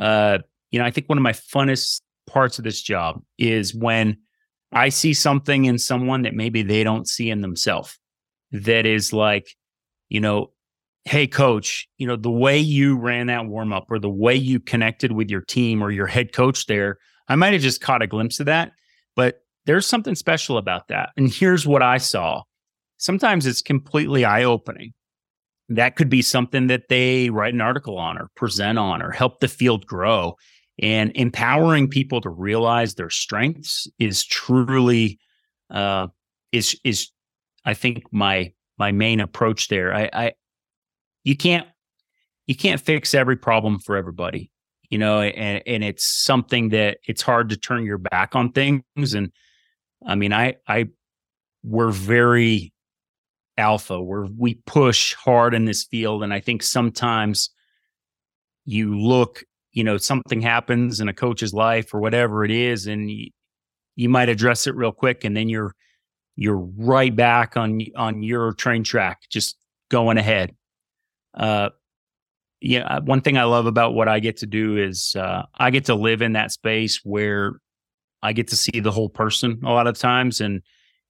[0.00, 0.38] uh
[0.70, 4.16] you know i think one of my funnest parts of this job is when
[4.74, 7.98] I see something in someone that maybe they don't see in themselves
[8.50, 9.54] that is like,
[10.08, 10.50] you know,
[11.04, 14.58] hey, coach, you know, the way you ran that warm up or the way you
[14.58, 18.06] connected with your team or your head coach there, I might have just caught a
[18.06, 18.72] glimpse of that,
[19.16, 21.10] but there's something special about that.
[21.16, 22.42] And here's what I saw.
[22.98, 24.92] Sometimes it's completely eye opening.
[25.68, 29.40] That could be something that they write an article on or present on or help
[29.40, 30.36] the field grow
[30.80, 35.18] and empowering people to realize their strengths is truly
[35.70, 36.08] uh,
[36.52, 37.10] is is
[37.64, 39.94] I think my my main approach there.
[39.94, 40.32] I, I
[41.22, 41.66] you can't
[42.46, 44.50] you can't fix every problem for everybody,
[44.94, 49.12] you know, and and it's something that it's hard to turn your back on things.
[49.12, 49.32] And
[50.06, 50.86] I mean, I I
[51.64, 52.72] we're very
[53.58, 54.00] alpha.
[54.00, 57.50] We're we push hard in this field, and I think sometimes
[58.66, 59.42] you look
[59.72, 63.30] you know something happens in a coach's life or whatever it is and you,
[63.96, 65.74] you might address it real quick and then you're
[66.36, 69.56] you're right back on on your train track just
[69.90, 70.54] going ahead
[71.34, 71.68] uh
[72.64, 75.84] yeah, one thing I love about what I get to do is uh, I get
[75.86, 77.60] to live in that space where
[78.22, 80.62] I get to see the whole person a lot of times, and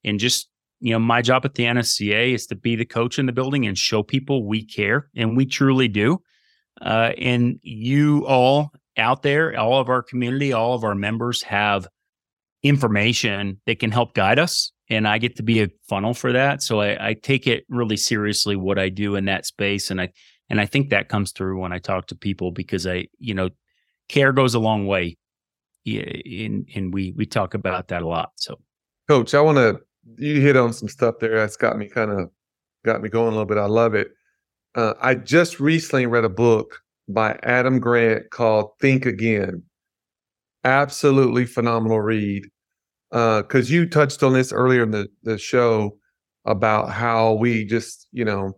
[0.03, 0.49] and just
[0.81, 3.67] you know, my job at the NSCA is to be the coach in the building
[3.67, 6.21] and show people we care, and we truly do.
[6.83, 11.87] Uh, and you all out there, all of our community, all of our members have
[12.65, 14.73] information that can help guide us.
[14.91, 16.63] And I get to be a funnel for that.
[16.63, 19.91] So I, I take it really seriously what I do in that space.
[19.91, 20.11] And I
[20.55, 23.51] and I think that comes through when I talk to people because I, you know,
[24.09, 25.17] care goes a long way.
[25.85, 28.31] And and we we talk about that a lot.
[28.37, 28.61] So
[29.09, 29.81] coach, I want to
[30.17, 32.31] you hit on some stuff there that's got me kind of
[32.85, 33.59] got me going a little bit.
[33.59, 34.13] I love it.
[34.77, 39.61] Uh, I just recently read a book by Adam Grant called Think Again.
[40.63, 42.45] Absolutely phenomenal read.
[43.11, 45.99] Because uh, you touched on this earlier in the, the show
[46.45, 48.57] about how we just, you know,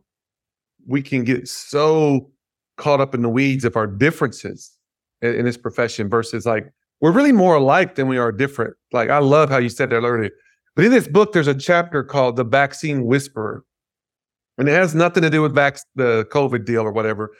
[0.86, 2.30] we can get so
[2.76, 4.76] caught up in the weeds of our differences
[5.22, 6.66] in, in this profession versus like
[7.00, 8.74] we're really more alike than we are different.
[8.92, 10.30] Like I love how you said that earlier
[10.76, 13.64] but in this book, there's a chapter called The Vaccine Whisperer.
[14.58, 17.32] And it has nothing to do with vac- the COVID deal or whatever.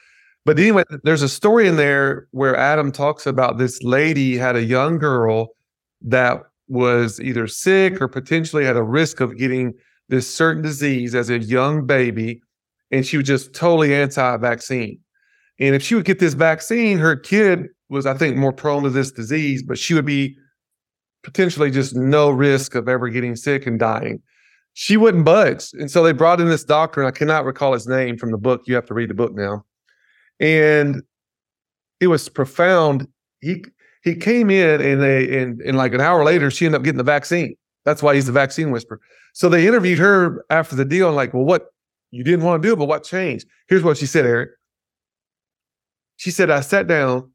[0.47, 4.65] But anyway, there's a story in there where Adam talks about this lady had a
[4.65, 5.49] young girl
[6.01, 9.75] that was either sick or potentially had a risk of getting
[10.09, 12.41] this certain disease as a young baby.
[12.91, 14.99] And she was just totally anti vaccine.
[15.59, 18.91] And if she would get this vaccine, her kid was, I think, more prone to
[18.91, 20.37] this disease, but she would be
[21.23, 24.23] potentially just no risk of ever getting sick and dying.
[24.75, 25.71] She wouldn't budge.
[25.73, 28.39] And so they brought in this doctor, and I cannot recall his name from the
[28.39, 28.63] book.
[28.67, 29.65] You have to read the book now.
[30.39, 31.03] And
[32.01, 33.09] it was profound.
[33.41, 33.65] He
[34.03, 36.99] he came in and they and, and like an hour later, she ended up getting
[36.99, 37.57] the vaccine.
[37.85, 39.01] That's why he's the vaccine whisperer.
[39.33, 41.69] So they interviewed her after the deal and like, well, what
[42.11, 43.47] you didn't want to do, it, but what changed?
[43.69, 44.51] Here's what she said, Eric.
[46.17, 47.31] She said, I sat down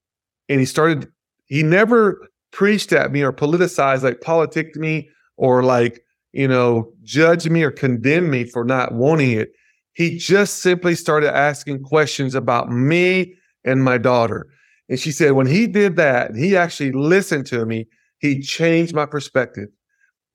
[0.50, 1.08] and he started,
[1.46, 6.02] he never preached at me or politicized, like politicked me or like,
[6.32, 9.52] you know, judge me or condemn me for not wanting it.
[9.94, 14.48] He just simply started asking questions about me and my daughter.
[14.90, 17.88] And she said, when he did that, he actually listened to me.
[18.20, 19.68] He changed my perspective.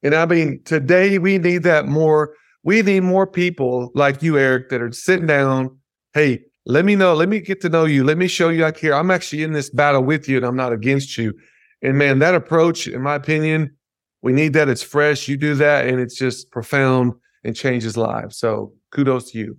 [0.02, 2.34] And I mean, today we need that more.
[2.66, 5.78] We need more people like you, Eric, that are sitting down.
[6.14, 7.14] Hey, let me know.
[7.14, 8.02] Let me get to know you.
[8.02, 8.92] Let me show you I care.
[8.92, 11.32] I'm actually in this battle with you and I'm not against you.
[11.80, 13.76] And man, that approach, in my opinion,
[14.22, 14.68] we need that.
[14.68, 15.28] It's fresh.
[15.28, 17.12] You do that, and it's just profound
[17.44, 18.36] and changes lives.
[18.36, 19.58] So kudos to you.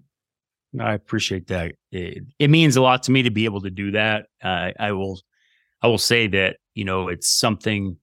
[0.77, 1.75] I appreciate that.
[1.93, 4.25] It, it means a lot to me to be able to do that.
[4.43, 5.21] Uh, I will,
[5.81, 7.95] I will say that you know it's something.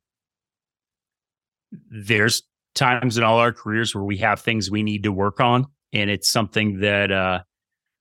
[1.90, 2.42] There's
[2.74, 6.10] times in all our careers where we have things we need to work on, and
[6.10, 7.40] it's something that uh,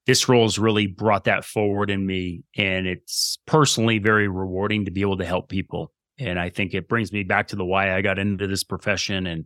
[0.06, 4.92] this role has really brought that forward in me, and it's personally very rewarding to
[4.92, 5.92] be able to help people.
[6.20, 9.26] And I think it brings me back to the why I got into this profession.
[9.26, 9.46] And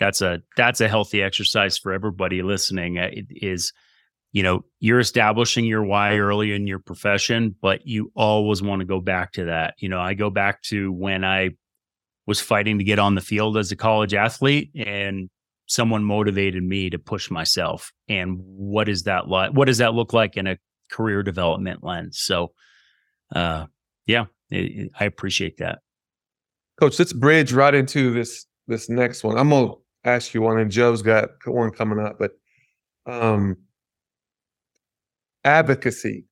[0.00, 2.98] that's a that's a healthy exercise for everybody listening.
[2.98, 3.72] Uh, it is
[4.32, 8.86] you know you're establishing your why early in your profession but you always want to
[8.86, 9.74] go back to that.
[9.78, 11.50] You know I go back to when I
[12.28, 15.28] was fighting to get on the field as a college athlete and
[15.66, 20.12] someone motivated me to push myself and what is that like what does that look
[20.12, 20.56] like in a
[20.90, 22.52] career development lens so
[23.34, 23.66] uh
[24.06, 25.80] yeah it, I appreciate that
[26.78, 29.36] Coach, let's bridge right into this this next one.
[29.36, 29.72] I'm gonna
[30.04, 32.32] ask you one, and Joe's got one coming up, but
[33.06, 33.56] um,
[35.44, 36.24] advocacy.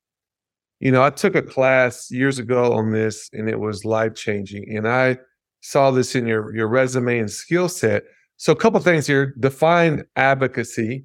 [0.78, 4.76] You know, I took a class years ago on this, and it was life changing.
[4.76, 5.18] And I
[5.66, 8.04] saw this in your your resume and skill set.
[8.36, 11.04] So, a couple things here: define advocacy,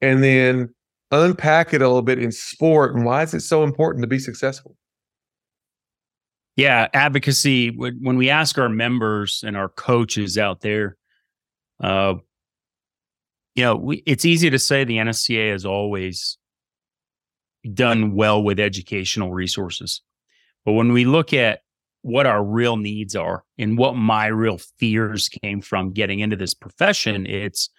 [0.00, 0.72] and then
[1.10, 4.20] unpack it a little bit in sport, and why is it so important to be
[4.20, 4.76] successful?
[6.54, 7.70] Yeah, advocacy.
[7.70, 10.96] When we ask our members and our coaches out there,
[11.82, 12.14] uh,
[13.54, 16.38] you know, we, it's easy to say the NSCA has always
[17.74, 20.02] done well with educational resources.
[20.64, 21.60] But when we look at
[22.02, 26.54] what our real needs are and what my real fears came from getting into this
[26.54, 27.70] profession, it's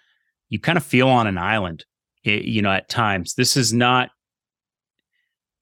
[0.48, 1.84] you kind of feel on an island,
[2.24, 3.34] it, you know, at times.
[3.34, 4.10] This is not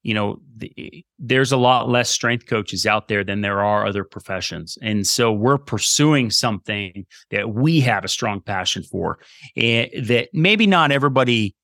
[0.03, 4.03] you know, the, there's a lot less strength coaches out there than there are other
[4.03, 4.77] professions.
[4.81, 9.19] And so we're pursuing something that we have a strong passion for
[9.55, 11.55] and eh, that maybe not everybody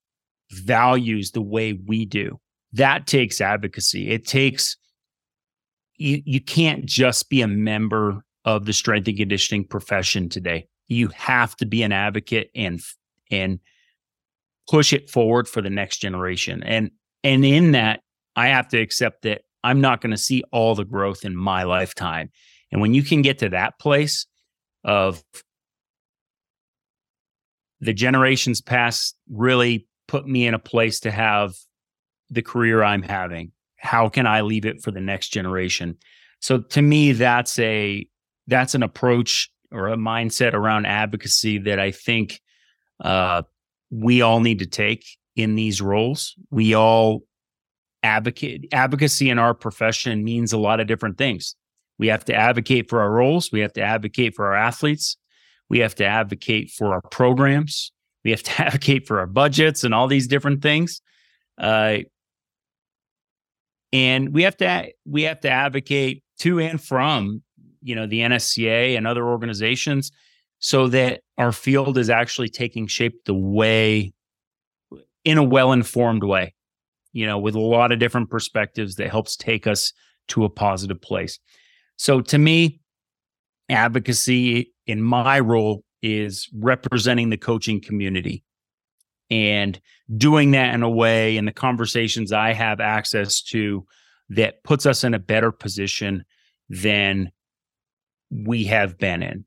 [0.52, 2.40] values the way we do.
[2.72, 4.10] That takes advocacy.
[4.10, 4.78] It takes
[6.00, 10.68] you you can't just be a member of the strength and conditioning profession today.
[10.88, 12.80] You have to be an advocate and
[13.30, 13.60] and
[14.70, 16.64] push it forward for the next generation.
[16.64, 16.92] And
[17.24, 18.02] and in that
[18.36, 21.64] I have to accept that I'm not going to see all the growth in my
[21.64, 22.30] lifetime.
[22.72, 24.26] And when you can get to that place
[24.86, 25.22] of
[27.82, 31.56] the generations past really put me in a place to have
[32.30, 33.52] the career I'm having.
[33.80, 35.98] How can I leave it for the next generation?
[36.40, 38.08] So to me, that's a
[38.48, 42.42] that's an approach or a mindset around advocacy that I think
[43.04, 43.44] uh,
[43.92, 45.06] we all need to take
[45.36, 46.36] in these roles.
[46.50, 47.24] We all
[48.04, 51.56] advocate advocacy in our profession means a lot of different things.
[51.98, 53.52] We have to advocate for our roles.
[53.52, 55.18] We have to advocate for our athletes.
[55.70, 57.92] We have to advocate for our programs.
[58.24, 61.02] We have to advocate for our budgets and all these different things.
[61.58, 62.00] Uh,
[63.92, 67.42] and we have to we have to advocate to and from
[67.82, 70.12] you know the NSCA and other organizations
[70.60, 74.14] so that our field is actually taking shape the way
[75.24, 76.54] in a well-informed way
[77.14, 79.94] you know with a lot of different perspectives that helps take us
[80.28, 81.40] to a positive place.
[81.98, 82.80] So to me
[83.70, 88.44] advocacy in my role is representing the coaching community
[89.30, 89.80] and
[90.18, 93.86] doing that in a way in the conversations I have access to
[94.30, 96.24] that puts us in a better position
[96.70, 97.32] than
[98.32, 99.46] we have been in.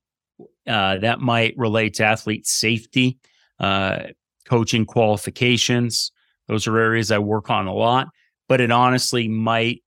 [0.66, 3.18] Uh, that might relate to athlete safety,
[3.58, 4.04] uh,
[4.48, 6.12] coaching qualifications.
[6.48, 8.08] Those are areas I work on a lot,
[8.48, 9.82] but it honestly might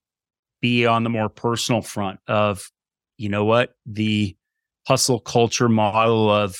[0.61, 2.69] be on the more personal front of,
[3.17, 4.35] you know what, the
[4.87, 6.57] hustle culture model of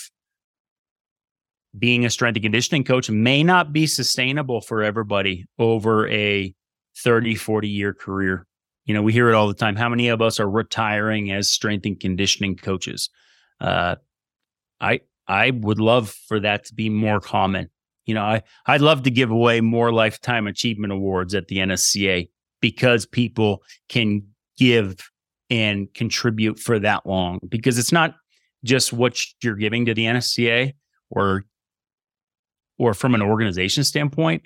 [1.78, 6.54] being a strength and conditioning coach may not be sustainable for everybody over a
[6.98, 8.46] 30, 40 year career.
[8.86, 9.76] You know, we hear it all the time.
[9.76, 13.10] How many of us are retiring as strength and conditioning coaches?
[13.60, 13.96] Uh,
[14.80, 17.70] I I would love for that to be more common.
[18.06, 22.30] You know, I I'd love to give away more lifetime achievement awards at the NSCA
[22.62, 24.24] because people can
[24.58, 25.10] give
[25.50, 28.16] and contribute for that long because it's not
[28.64, 30.74] just what you're giving to the NSCA
[31.10, 31.44] or
[32.78, 34.46] or from an organization standpoint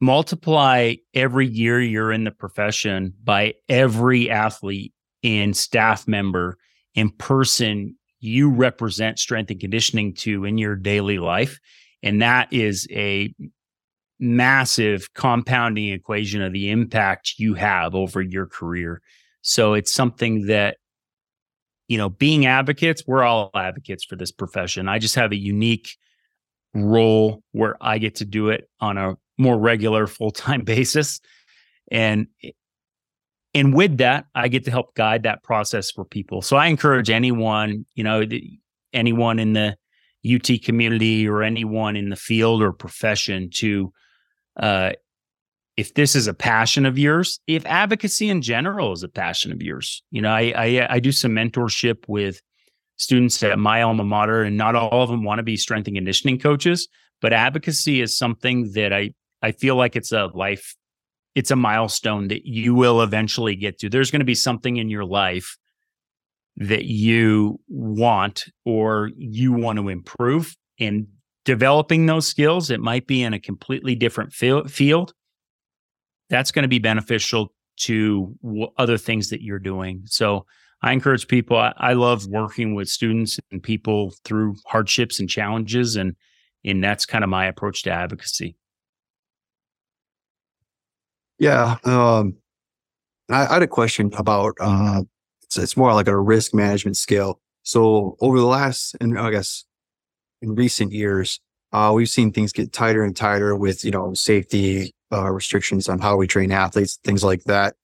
[0.00, 6.58] multiply every year you're in the profession by every athlete and staff member
[6.94, 11.58] in person you represent strength and conditioning to in your daily life.
[12.02, 13.34] And that is a
[14.18, 19.02] massive compounding equation of the impact you have over your career.
[19.42, 20.78] So it's something that
[21.88, 24.88] you know being advocates we're all advocates for this profession.
[24.88, 25.96] I just have a unique
[26.74, 31.20] role where i get to do it on a more regular full-time basis.
[31.90, 32.26] And
[33.54, 36.42] and with that i get to help guide that process for people.
[36.42, 38.22] So i encourage anyone you know
[38.92, 39.76] anyone in the
[40.34, 43.92] ut community or anyone in the field or profession to
[44.58, 44.92] uh,
[45.76, 49.62] if this is a passion of yours if advocacy in general is a passion of
[49.62, 52.40] yours you know i i, I do some mentorship with
[52.96, 55.96] students at my alma mater and not all of them want to be strength and
[55.96, 56.88] conditioning coaches
[57.20, 59.10] but advocacy is something that i
[59.42, 60.74] I feel like it's a life,
[61.34, 63.88] it's a milestone that you will eventually get to.
[63.88, 65.56] There's going to be something in your life
[66.56, 71.06] that you want or you want to improve in
[71.44, 72.70] developing those skills.
[72.70, 75.12] It might be in a completely different field.
[76.28, 78.34] That's going to be beneficial to
[78.78, 80.02] other things that you're doing.
[80.06, 80.46] So
[80.82, 81.56] I encourage people.
[81.56, 86.14] I, I love working with students and people through hardships and challenges, and
[86.64, 88.56] and that's kind of my approach to advocacy.
[91.38, 91.76] Yeah.
[91.84, 92.36] Um,
[93.30, 95.02] I, I, had a question about uh,
[95.42, 97.40] it's, it's more like a risk management skill.
[97.62, 99.64] So over the last, and I guess
[100.40, 101.40] in recent years,
[101.72, 105.98] uh, we've seen things get tighter and tighter with you know safety uh, restrictions on
[105.98, 107.74] how we train athletes, things like that.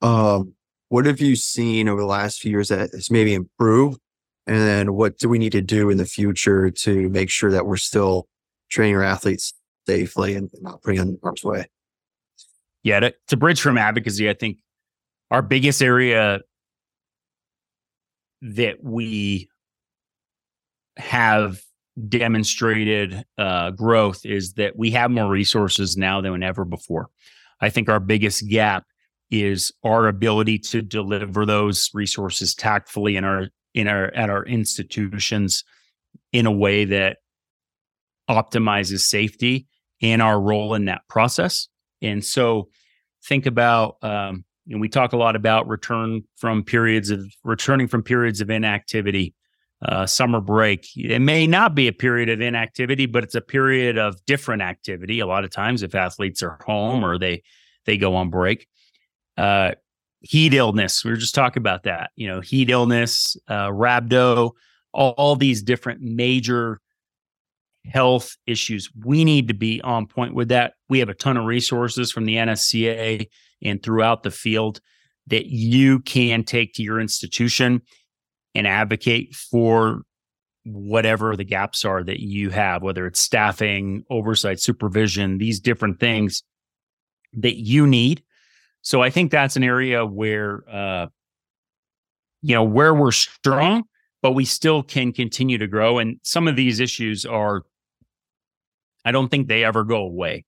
[0.00, 0.54] Um,
[0.92, 3.98] what have you seen over the last few years that has maybe improved?
[4.46, 7.64] And then what do we need to do in the future to make sure that
[7.64, 8.28] we're still
[8.70, 9.54] training our athletes
[9.86, 11.66] safely and not putting them in harm's way?
[12.82, 14.58] yeah, to, to bridge from advocacy, I think
[15.30, 16.40] our biggest area
[18.42, 19.48] that we
[20.98, 21.62] have
[22.06, 27.08] demonstrated uh, growth is that we have more resources now than ever before.
[27.62, 28.84] I think our biggest gap
[29.32, 35.64] is our ability to deliver those resources tactfully in our in our at our institutions
[36.32, 37.16] in a way that
[38.28, 39.66] optimizes safety
[40.02, 41.68] and our role in that process.
[42.02, 42.68] And so
[43.24, 48.02] think about, um, and we talk a lot about return from periods of returning from
[48.02, 49.34] periods of inactivity,
[49.86, 50.86] uh, summer break.
[50.94, 55.20] It may not be a period of inactivity, but it's a period of different activity.
[55.20, 57.42] A lot of times, if athletes are home or they
[57.86, 58.68] they go on break.
[59.36, 59.72] Uh,
[60.20, 61.04] heat illness.
[61.04, 62.10] We were just talking about that.
[62.16, 64.52] You know, heat illness, uh, rhabdo,
[64.92, 66.80] all, all these different major
[67.86, 68.90] health issues.
[69.04, 70.74] We need to be on point with that.
[70.88, 73.26] We have a ton of resources from the NSCA
[73.62, 74.80] and throughout the field
[75.26, 77.82] that you can take to your institution
[78.54, 80.02] and advocate for
[80.64, 86.42] whatever the gaps are that you have, whether it's staffing, oversight, supervision, these different things
[87.32, 88.22] that you need.
[88.82, 91.06] So I think that's an area where, uh,
[92.42, 93.84] you know, where we're strong,
[94.20, 95.98] but we still can continue to grow.
[95.98, 97.62] And some of these issues are,
[99.04, 100.44] I don't think they ever go away.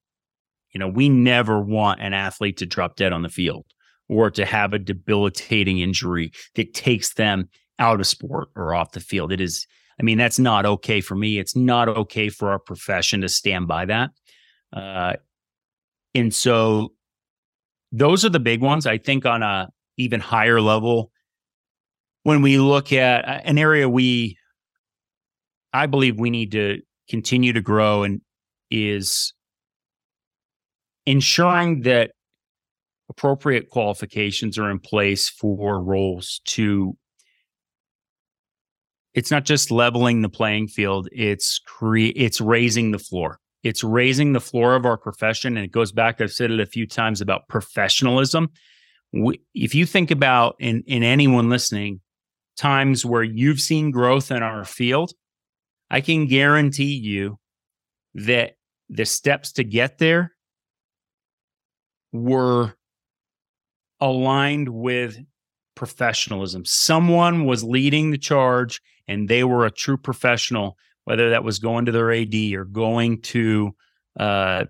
[0.73, 3.65] You know, we never want an athlete to drop dead on the field
[4.09, 9.01] or to have a debilitating injury that takes them out of sport or off the
[9.01, 9.33] field.
[9.33, 9.67] It is,
[10.01, 11.39] I mean, that's not okay for me.
[11.39, 14.11] It's not okay for our profession to stand by that.
[14.73, 15.15] Uh,
[16.15, 16.94] and so
[17.97, 18.87] those are the big ones.
[18.87, 21.13] I think on a even higher level,
[22.25, 24.37] when we look at uh, an area we,
[25.73, 28.21] I believe we need to continue to grow and
[28.71, 29.33] is
[31.07, 32.11] ensuring that
[33.09, 36.97] appropriate qualifications are in place for roles to
[39.13, 44.33] it's not just leveling the playing field it's cre- it's raising the floor it's raising
[44.33, 47.21] the floor of our profession and it goes back i've said it a few times
[47.21, 48.49] about professionalism
[49.13, 52.01] we, if you think about in in anyone listening
[52.57, 55.13] times where you've seen growth in our field
[55.91, 57.39] i can guarantee you
[58.15, 58.53] that
[58.89, 60.33] the steps to get there
[62.13, 62.75] were
[64.01, 65.19] aligned with
[65.75, 66.65] professionalism.
[66.65, 71.87] Someone was leading the charge and they were a true professional, whether that was going
[71.87, 73.75] to their AD or going to
[74.19, 74.65] uh,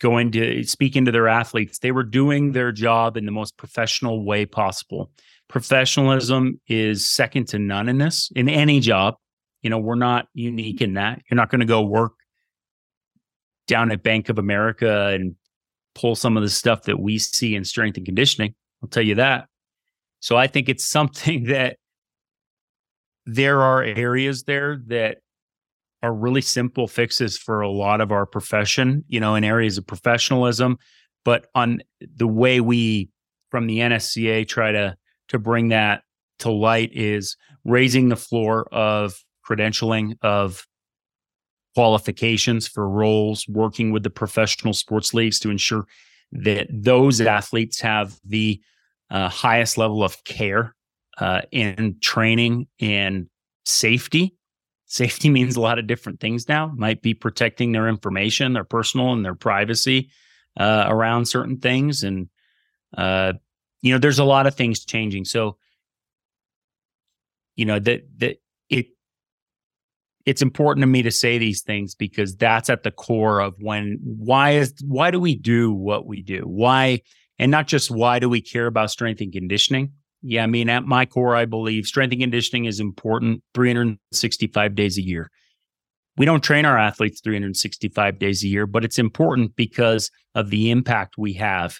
[0.00, 1.78] going to speaking to their athletes.
[1.78, 5.10] They were doing their job in the most professional way possible.
[5.48, 9.14] Professionalism is second to none in this, in any job.
[9.62, 11.22] You know, we're not unique in that.
[11.30, 12.12] You're not going to go work
[13.66, 15.36] down at Bank of America and
[15.94, 18.54] pull some of the stuff that we see in strength and conditioning.
[18.82, 19.46] I'll tell you that.
[20.20, 21.78] So I think it's something that
[23.26, 25.18] there are areas there that
[26.04, 29.86] are really simple fixes for a lot of our profession, you know, in areas of
[29.86, 30.76] professionalism,
[31.24, 31.80] but on
[32.16, 33.08] the way we
[33.50, 34.96] from the NSCA try to
[35.28, 36.02] to bring that
[36.40, 39.14] to light is raising the floor of
[39.48, 40.66] credentialing of
[41.74, 45.86] qualifications for roles, working with the professional sports leagues to ensure
[46.32, 48.60] that those athletes have the
[49.10, 50.74] uh, highest level of care
[51.18, 53.26] uh, in training and
[53.64, 54.34] safety.
[54.94, 56.72] Safety means a lot of different things now.
[56.76, 60.10] Might be protecting their information, their personal and their privacy
[60.56, 62.28] uh, around certain things, and
[62.96, 63.32] uh,
[63.82, 65.24] you know, there's a lot of things changing.
[65.24, 65.56] So,
[67.56, 68.36] you know that that
[68.68, 68.86] it
[70.26, 73.98] it's important to me to say these things because that's at the core of when
[74.02, 77.00] why is why do we do what we do why
[77.38, 79.92] and not just why do we care about strength and conditioning
[80.24, 84.98] yeah i mean at my core i believe strength and conditioning is important 365 days
[84.98, 85.30] a year
[86.16, 90.70] we don't train our athletes 365 days a year but it's important because of the
[90.70, 91.78] impact we have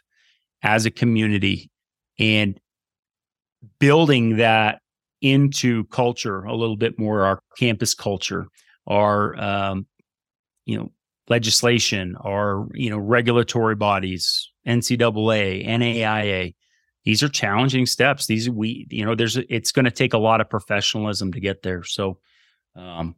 [0.62, 1.70] as a community
[2.18, 2.60] and
[3.78, 4.80] building that
[5.20, 8.46] into culture a little bit more, our campus culture,
[8.86, 9.86] our um,
[10.66, 10.92] you know
[11.28, 16.54] legislation, our you know regulatory bodies, NCAA, NAIA.
[17.04, 18.26] These are challenging steps.
[18.26, 21.62] These we you know there's it's going to take a lot of professionalism to get
[21.62, 21.84] there.
[21.84, 22.18] So,
[22.74, 23.16] um,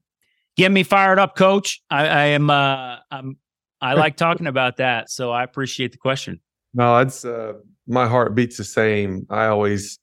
[0.57, 1.82] get me fired up, Coach.
[1.91, 3.39] I, I am uh, I'm
[3.80, 5.11] I like talking about that.
[5.11, 6.41] So I appreciate the question.
[6.74, 7.55] No, it's uh,
[7.87, 9.26] my heart beats the same.
[9.30, 9.99] I always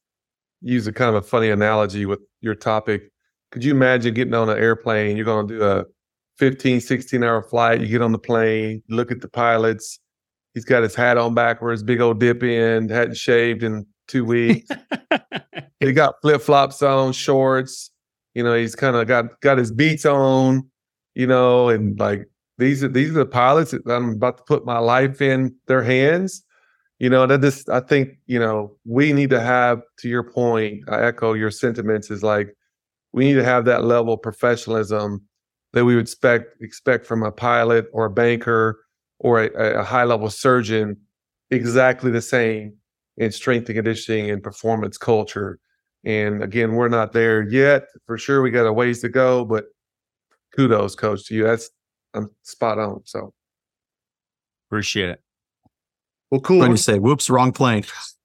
[0.62, 3.12] use a kind of a funny analogy with your topic.
[3.52, 5.18] Could you imagine getting on an airplane?
[5.18, 5.86] You're going to do a
[6.38, 7.82] 15, 16 hour flight.
[7.82, 10.00] You get on the plane, look at the pilots.
[10.54, 14.70] He's got his hat on backwards, big old dip in, hadn't shaved in two weeks.
[15.80, 17.92] he got flip flops on, shorts.
[18.34, 20.70] You know, he's kind of got got his beats on.
[21.16, 22.28] You know, and like
[22.58, 25.84] these are these are the pilots that I'm about to put my life in their
[25.84, 26.44] hands
[27.04, 30.80] you know that this i think you know we need to have to your point
[30.88, 32.56] i echo your sentiments is like
[33.12, 35.22] we need to have that level of professionalism
[35.74, 38.80] that we would expect expect from a pilot or a banker
[39.20, 40.98] or a, a high level surgeon
[41.52, 42.74] exactly the same
[43.18, 45.60] in strength and conditioning and performance culture
[46.04, 49.66] and again we're not there yet for sure we got a ways to go but
[50.56, 51.70] kudos coach to you that's
[52.14, 53.34] i'm spot on so
[54.70, 55.22] appreciate it
[56.32, 56.60] Well, cool.
[56.60, 57.84] When you say, "Whoops, wrong plane."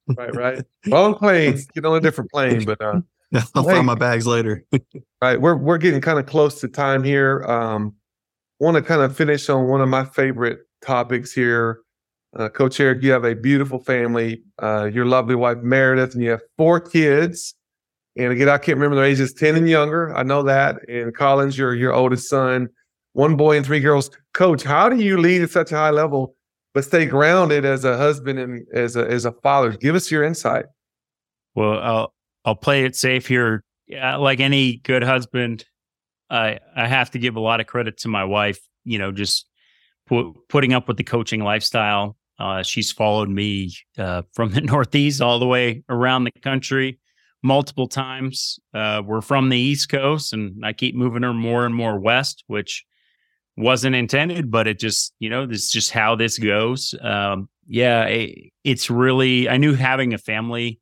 [0.16, 0.64] right, right.
[0.86, 1.58] Wrong plane.
[1.74, 3.00] Get on a different plane, but uh,
[3.54, 3.74] I'll Hey.
[3.74, 4.64] find my bags later.
[5.22, 7.44] right, we're we're getting kind of close to time here.
[7.44, 7.94] Um,
[8.58, 11.80] want to kind of finish on one of my favorite topics here.
[12.36, 14.42] Uh, Coach Eric, you have a beautiful family.
[14.62, 17.54] Uh, your lovely wife Meredith, and you have four kids.
[18.16, 20.14] And again, I can't remember their ages, ten and younger.
[20.14, 20.76] I know that.
[20.88, 22.68] And Collins, your your oldest son,
[23.12, 24.10] one boy and three girls.
[24.34, 26.34] Coach, how do you lead at such a high level,
[26.74, 29.72] but stay grounded as a husband and as a as a father?
[29.72, 30.66] Give us your insight.
[31.54, 32.14] Well, I'll
[32.44, 33.64] I'll play it safe here.
[33.90, 35.64] Like any good husband,
[36.28, 38.60] I I have to give a lot of credit to my wife.
[38.84, 39.47] You know, just
[40.08, 42.16] pu- putting up with the coaching lifestyle.
[42.38, 46.98] Uh, she's followed me uh, from the Northeast all the way around the country
[47.42, 48.58] multiple times.
[48.74, 52.44] Uh, we're from the East Coast, and I keep moving her more and more west,
[52.46, 52.84] which
[53.56, 56.94] wasn't intended, but it just you know this is just how this goes.
[57.00, 60.80] Um, yeah, it, it's really I knew having a family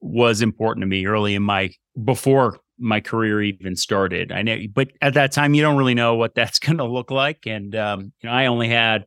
[0.00, 1.70] was important to me early in my
[2.02, 4.32] before my career even started.
[4.32, 7.10] I know, but at that time, you don't really know what that's going to look
[7.10, 7.46] like.
[7.46, 9.06] And um, you know, I only had,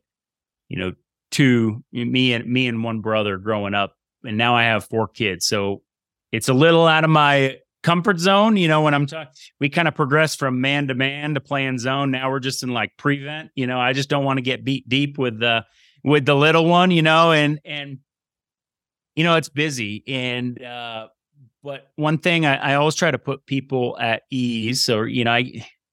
[0.68, 0.92] you know,
[1.30, 3.94] two me and me and one brother growing up,
[4.24, 5.46] and now I have four kids.
[5.46, 5.82] So
[6.32, 8.56] it's a little out of my comfort zone.
[8.56, 11.78] You know, when I'm talking, we kind of progress from man to man to playing
[11.78, 12.10] zone.
[12.10, 13.50] Now we're just in like prevent.
[13.54, 15.64] You know, I just don't want to get beat deep with the
[16.04, 16.90] with the little one.
[16.90, 17.98] You know, and and
[19.14, 21.08] you know it's busy and uh
[21.62, 25.32] but one thing I, I always try to put people at ease or you know
[25.32, 25.52] i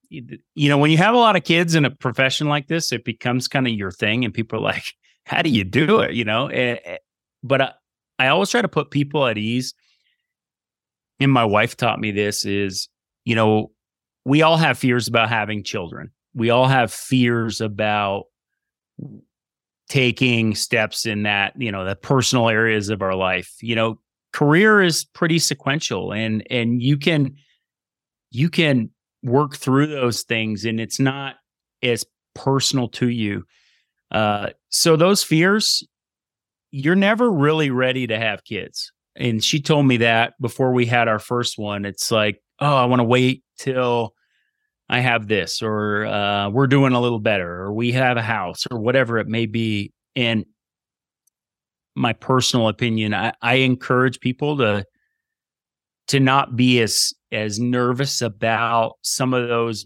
[0.10, 3.04] you know when you have a lot of kids in a profession like this it
[3.04, 4.84] becomes kind of your thing and people are like
[5.26, 6.14] how do you do it?
[6.14, 6.98] You know Eh, eh,
[7.44, 7.72] but I,
[8.20, 9.74] I always try to put people at ease.
[11.20, 12.90] And my wife taught me this is
[13.24, 13.72] you know
[14.24, 16.12] we all have fears about having children.
[16.34, 18.26] We all have fears about
[19.88, 23.54] taking steps in that you know the personal areas of our life.
[23.62, 24.00] You know
[24.36, 27.34] career is pretty sequential and and you can
[28.32, 28.90] you can
[29.24, 31.36] work through those things and it's not
[31.82, 33.46] as personal to you
[34.12, 35.88] uh so those fears
[36.72, 41.08] you're never really ready to have kids and she told me that before we had
[41.08, 44.14] our first one it's like oh i want to wait till
[44.88, 48.66] I have this, or uh, we're doing a little better, or we have a house,
[48.70, 49.92] or whatever it may be.
[50.16, 50.46] And
[51.96, 54.86] my personal opinion, I, I encourage people to
[56.08, 59.86] to not be as as nervous about some of those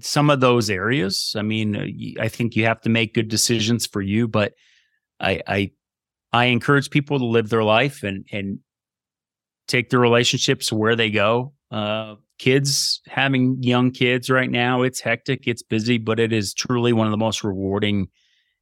[0.00, 1.34] some of those areas.
[1.36, 4.52] I mean, I think you have to make good decisions for you, but
[5.20, 5.70] I I
[6.32, 8.58] I encourage people to live their life and and
[9.66, 11.52] take their relationships where they go.
[11.70, 16.92] Uh, kids having young kids right now, it's hectic, it's busy, but it is truly
[16.92, 18.08] one of the most rewarding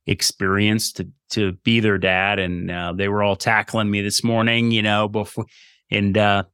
[0.07, 2.39] experience to to be their dad.
[2.39, 5.47] And uh, they were all tackling me this morning, you know, before
[5.91, 6.45] and uh,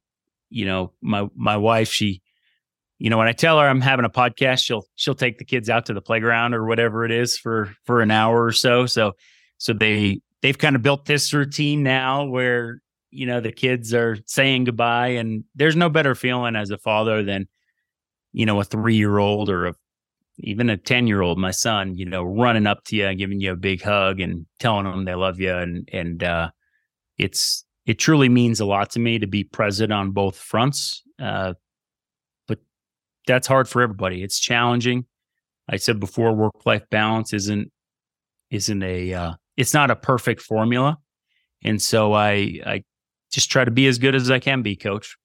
[0.49, 2.21] you know, my my wife, she
[2.99, 5.69] you know, when I tell her I'm having a podcast, she'll she'll take the kids
[5.69, 8.85] out to the playground or whatever it is for for an hour or so.
[8.85, 9.13] So
[9.57, 14.17] so they they've kind of built this routine now where you know the kids are
[14.25, 17.47] saying goodbye and there's no better feeling as a father than
[18.33, 19.75] you know a 3-year-old or a,
[20.41, 23.57] even a 10-year-old my son you know running up to you and giving you a
[23.57, 26.49] big hug and telling them they love you and and uh
[27.17, 31.53] it's it truly means a lot to me to be present on both fronts uh
[32.47, 32.59] but
[33.27, 35.05] that's hard for everybody it's challenging
[35.67, 37.71] i said before work life balance isn't
[38.51, 40.97] isn't a uh it's not a perfect formula
[41.63, 42.83] and so i i
[43.31, 45.17] just try to be as good as I can be, coach.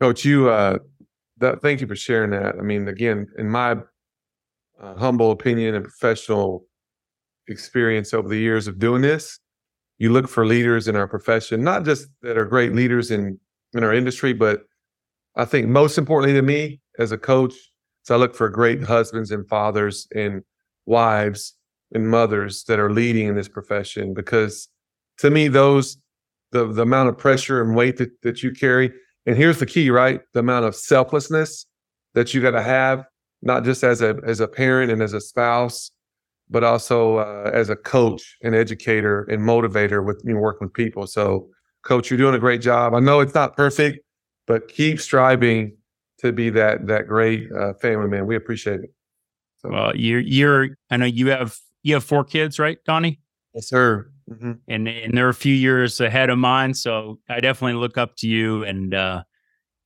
[0.00, 0.78] Coach, you, uh,
[1.40, 2.56] th- thank you for sharing that.
[2.58, 3.76] I mean, again, in my
[4.80, 6.66] uh, humble opinion and professional
[7.48, 9.38] experience over the years of doing this,
[9.98, 13.38] you look for leaders in our profession, not just that are great leaders in,
[13.72, 14.62] in our industry, but
[15.36, 19.30] I think most importantly to me as a coach, is I look for great husbands
[19.30, 20.42] and fathers and
[20.86, 21.54] wives
[21.92, 24.68] and mothers that are leading in this profession because
[25.18, 25.96] to me, those
[26.52, 28.92] the the amount of pressure and weight that, that you carry.
[29.24, 30.20] And here's the key, right?
[30.34, 31.66] The amount of selflessness
[32.14, 33.04] that you got to have,
[33.42, 35.90] not just as a as a parent and as a spouse,
[36.50, 40.74] but also uh, as a coach and educator and motivator with you know, working with
[40.74, 41.06] people.
[41.06, 41.48] So,
[41.82, 42.94] coach, you're doing a great job.
[42.94, 43.98] I know it's not perfect,
[44.46, 45.76] but keep striving
[46.18, 48.26] to be that that great uh, family man.
[48.26, 48.90] We appreciate it.
[49.58, 53.20] So, Well, you're you're I know you have you have four kids, right, Donnie?
[53.54, 54.10] yes, sir.
[54.28, 58.16] hmm And and they're a few years ahead of mine, so I definitely look up
[58.16, 58.64] to you.
[58.64, 59.22] And uh,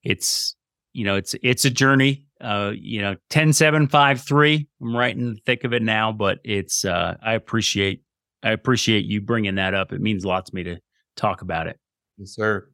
[0.03, 0.57] it's
[0.93, 2.27] you know it's it's a journey.
[2.41, 4.67] Uh, you know, ten seven five three.
[4.81, 8.03] I'm right in the thick of it now, but it's uh, I appreciate
[8.43, 9.93] I appreciate you bringing that up.
[9.93, 10.79] It means a lot to me to
[11.17, 11.79] talk about it.
[12.17, 12.69] Yes, sir.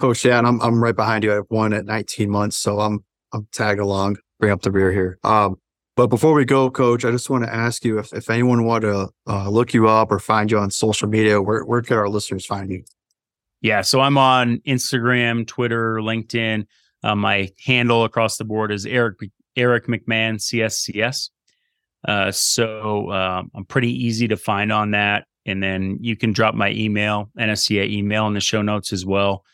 [0.00, 1.32] Coach, yeah, and I'm I'm right behind you.
[1.32, 4.92] I have one at 19 months, so I'm I'm tag along, bring up the rear
[4.92, 5.18] here.
[5.22, 5.56] Um,
[5.96, 8.82] but before we go, Coach, I just want to ask you if, if anyone want
[8.82, 12.08] to uh, look you up or find you on social media, where where could our
[12.08, 12.84] listeners find you?
[13.64, 16.66] Yeah, so I'm on Instagram, Twitter, LinkedIn.
[17.02, 19.16] Uh, my handle across the board is Eric
[19.56, 21.30] Eric McMahon CSCS.
[22.06, 25.24] Uh, so um, I'm pretty easy to find on that.
[25.46, 29.46] And then you can drop my email, NSCA email in the show notes as well.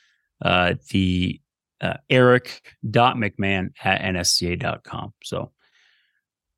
[0.43, 1.41] Uh, the
[1.81, 5.13] uh, eric.mcmahon at nsca.com.
[5.23, 5.53] So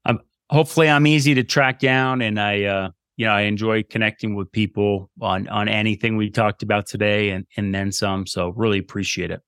[0.06, 4.34] I'm hopefully I'm easy to track down and I, uh, you know, I enjoy connecting
[4.34, 8.26] with people on, on anything we talked about today and, and then some.
[8.26, 9.40] So really appreciate it.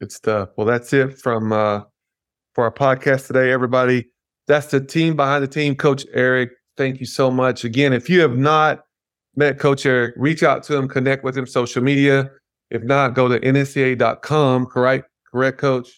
[0.00, 0.50] Good stuff.
[0.56, 1.82] Well, that's it from, uh,
[2.54, 4.10] for our podcast today, everybody.
[4.46, 6.50] That's the team behind the team, Coach Eric.
[6.76, 7.64] Thank you so much.
[7.64, 8.80] Again, if you have not
[9.36, 12.30] met Coach Eric, reach out to him, connect with him social media.
[12.70, 15.08] If not, go to nsca.com, correct?
[15.30, 15.90] Correct, Coach?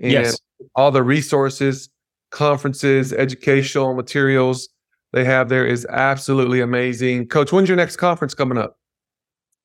[0.00, 0.40] And yes.
[0.74, 1.88] all the resources,
[2.32, 4.68] conferences, educational materials
[5.12, 7.28] they have there is absolutely amazing.
[7.28, 8.78] Coach, when's your next conference coming up?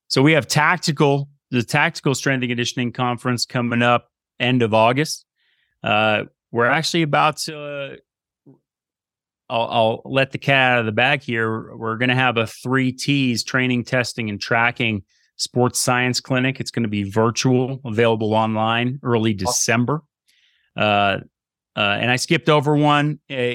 [0.09, 4.09] So we have tactical, the tactical strength and conditioning conference coming up
[4.39, 5.25] end of August.
[5.83, 7.59] Uh, we're actually about to.
[7.59, 7.95] Uh,
[9.49, 11.73] I'll, I'll, let the cat out of the bag here.
[11.73, 15.03] We're going to have a three T's training, testing, and tracking
[15.37, 16.59] sports science clinic.
[16.59, 20.01] It's going to be virtual, available online early December.
[20.75, 21.19] Uh,
[21.77, 23.53] uh, and I skipped over one, uh,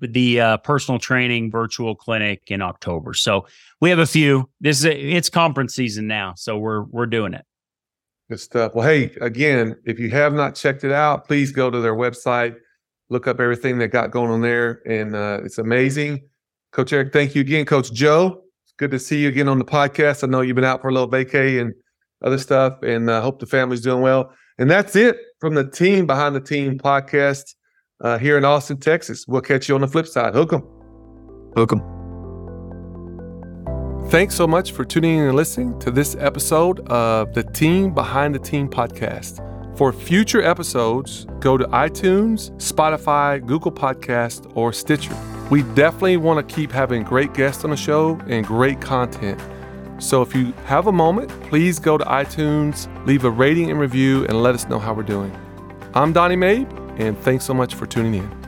[0.00, 3.14] the uh, personal training virtual clinic in October.
[3.14, 3.46] So
[3.80, 4.50] we have a few.
[4.60, 7.44] This is a, it's conference season now, so we're we're doing it.
[8.28, 8.74] Good stuff.
[8.74, 12.56] Well, hey, again, if you have not checked it out, please go to their website,
[13.08, 16.20] look up everything they got going on there, and uh, it's amazing.
[16.72, 17.64] Coach Eric, thank you again.
[17.64, 20.24] Coach Joe, it's good to see you again on the podcast.
[20.24, 21.72] I know you've been out for a little vacay and
[22.24, 24.32] other stuff, and I uh, hope the family's doing well.
[24.58, 27.54] And that's it from the team behind the team podcast
[28.00, 29.26] uh, here in Austin, Texas.
[29.26, 30.34] We'll catch you on the flip side.
[30.34, 30.62] Hook 'em.
[31.56, 31.82] Hook 'em.
[34.10, 38.34] Thanks so much for tuning in and listening to this episode of the Team Behind
[38.34, 39.46] the Team podcast.
[39.76, 45.16] For future episodes, go to iTunes, Spotify, Google Podcast, or Stitcher.
[45.50, 49.40] We definitely want to keep having great guests on the show and great content.
[49.98, 54.24] So if you have a moment, please go to iTunes, leave a rating and review,
[54.26, 55.30] and let us know how we're doing.
[55.94, 58.39] I'm Donnie Maib, and thanks so much for tuning in.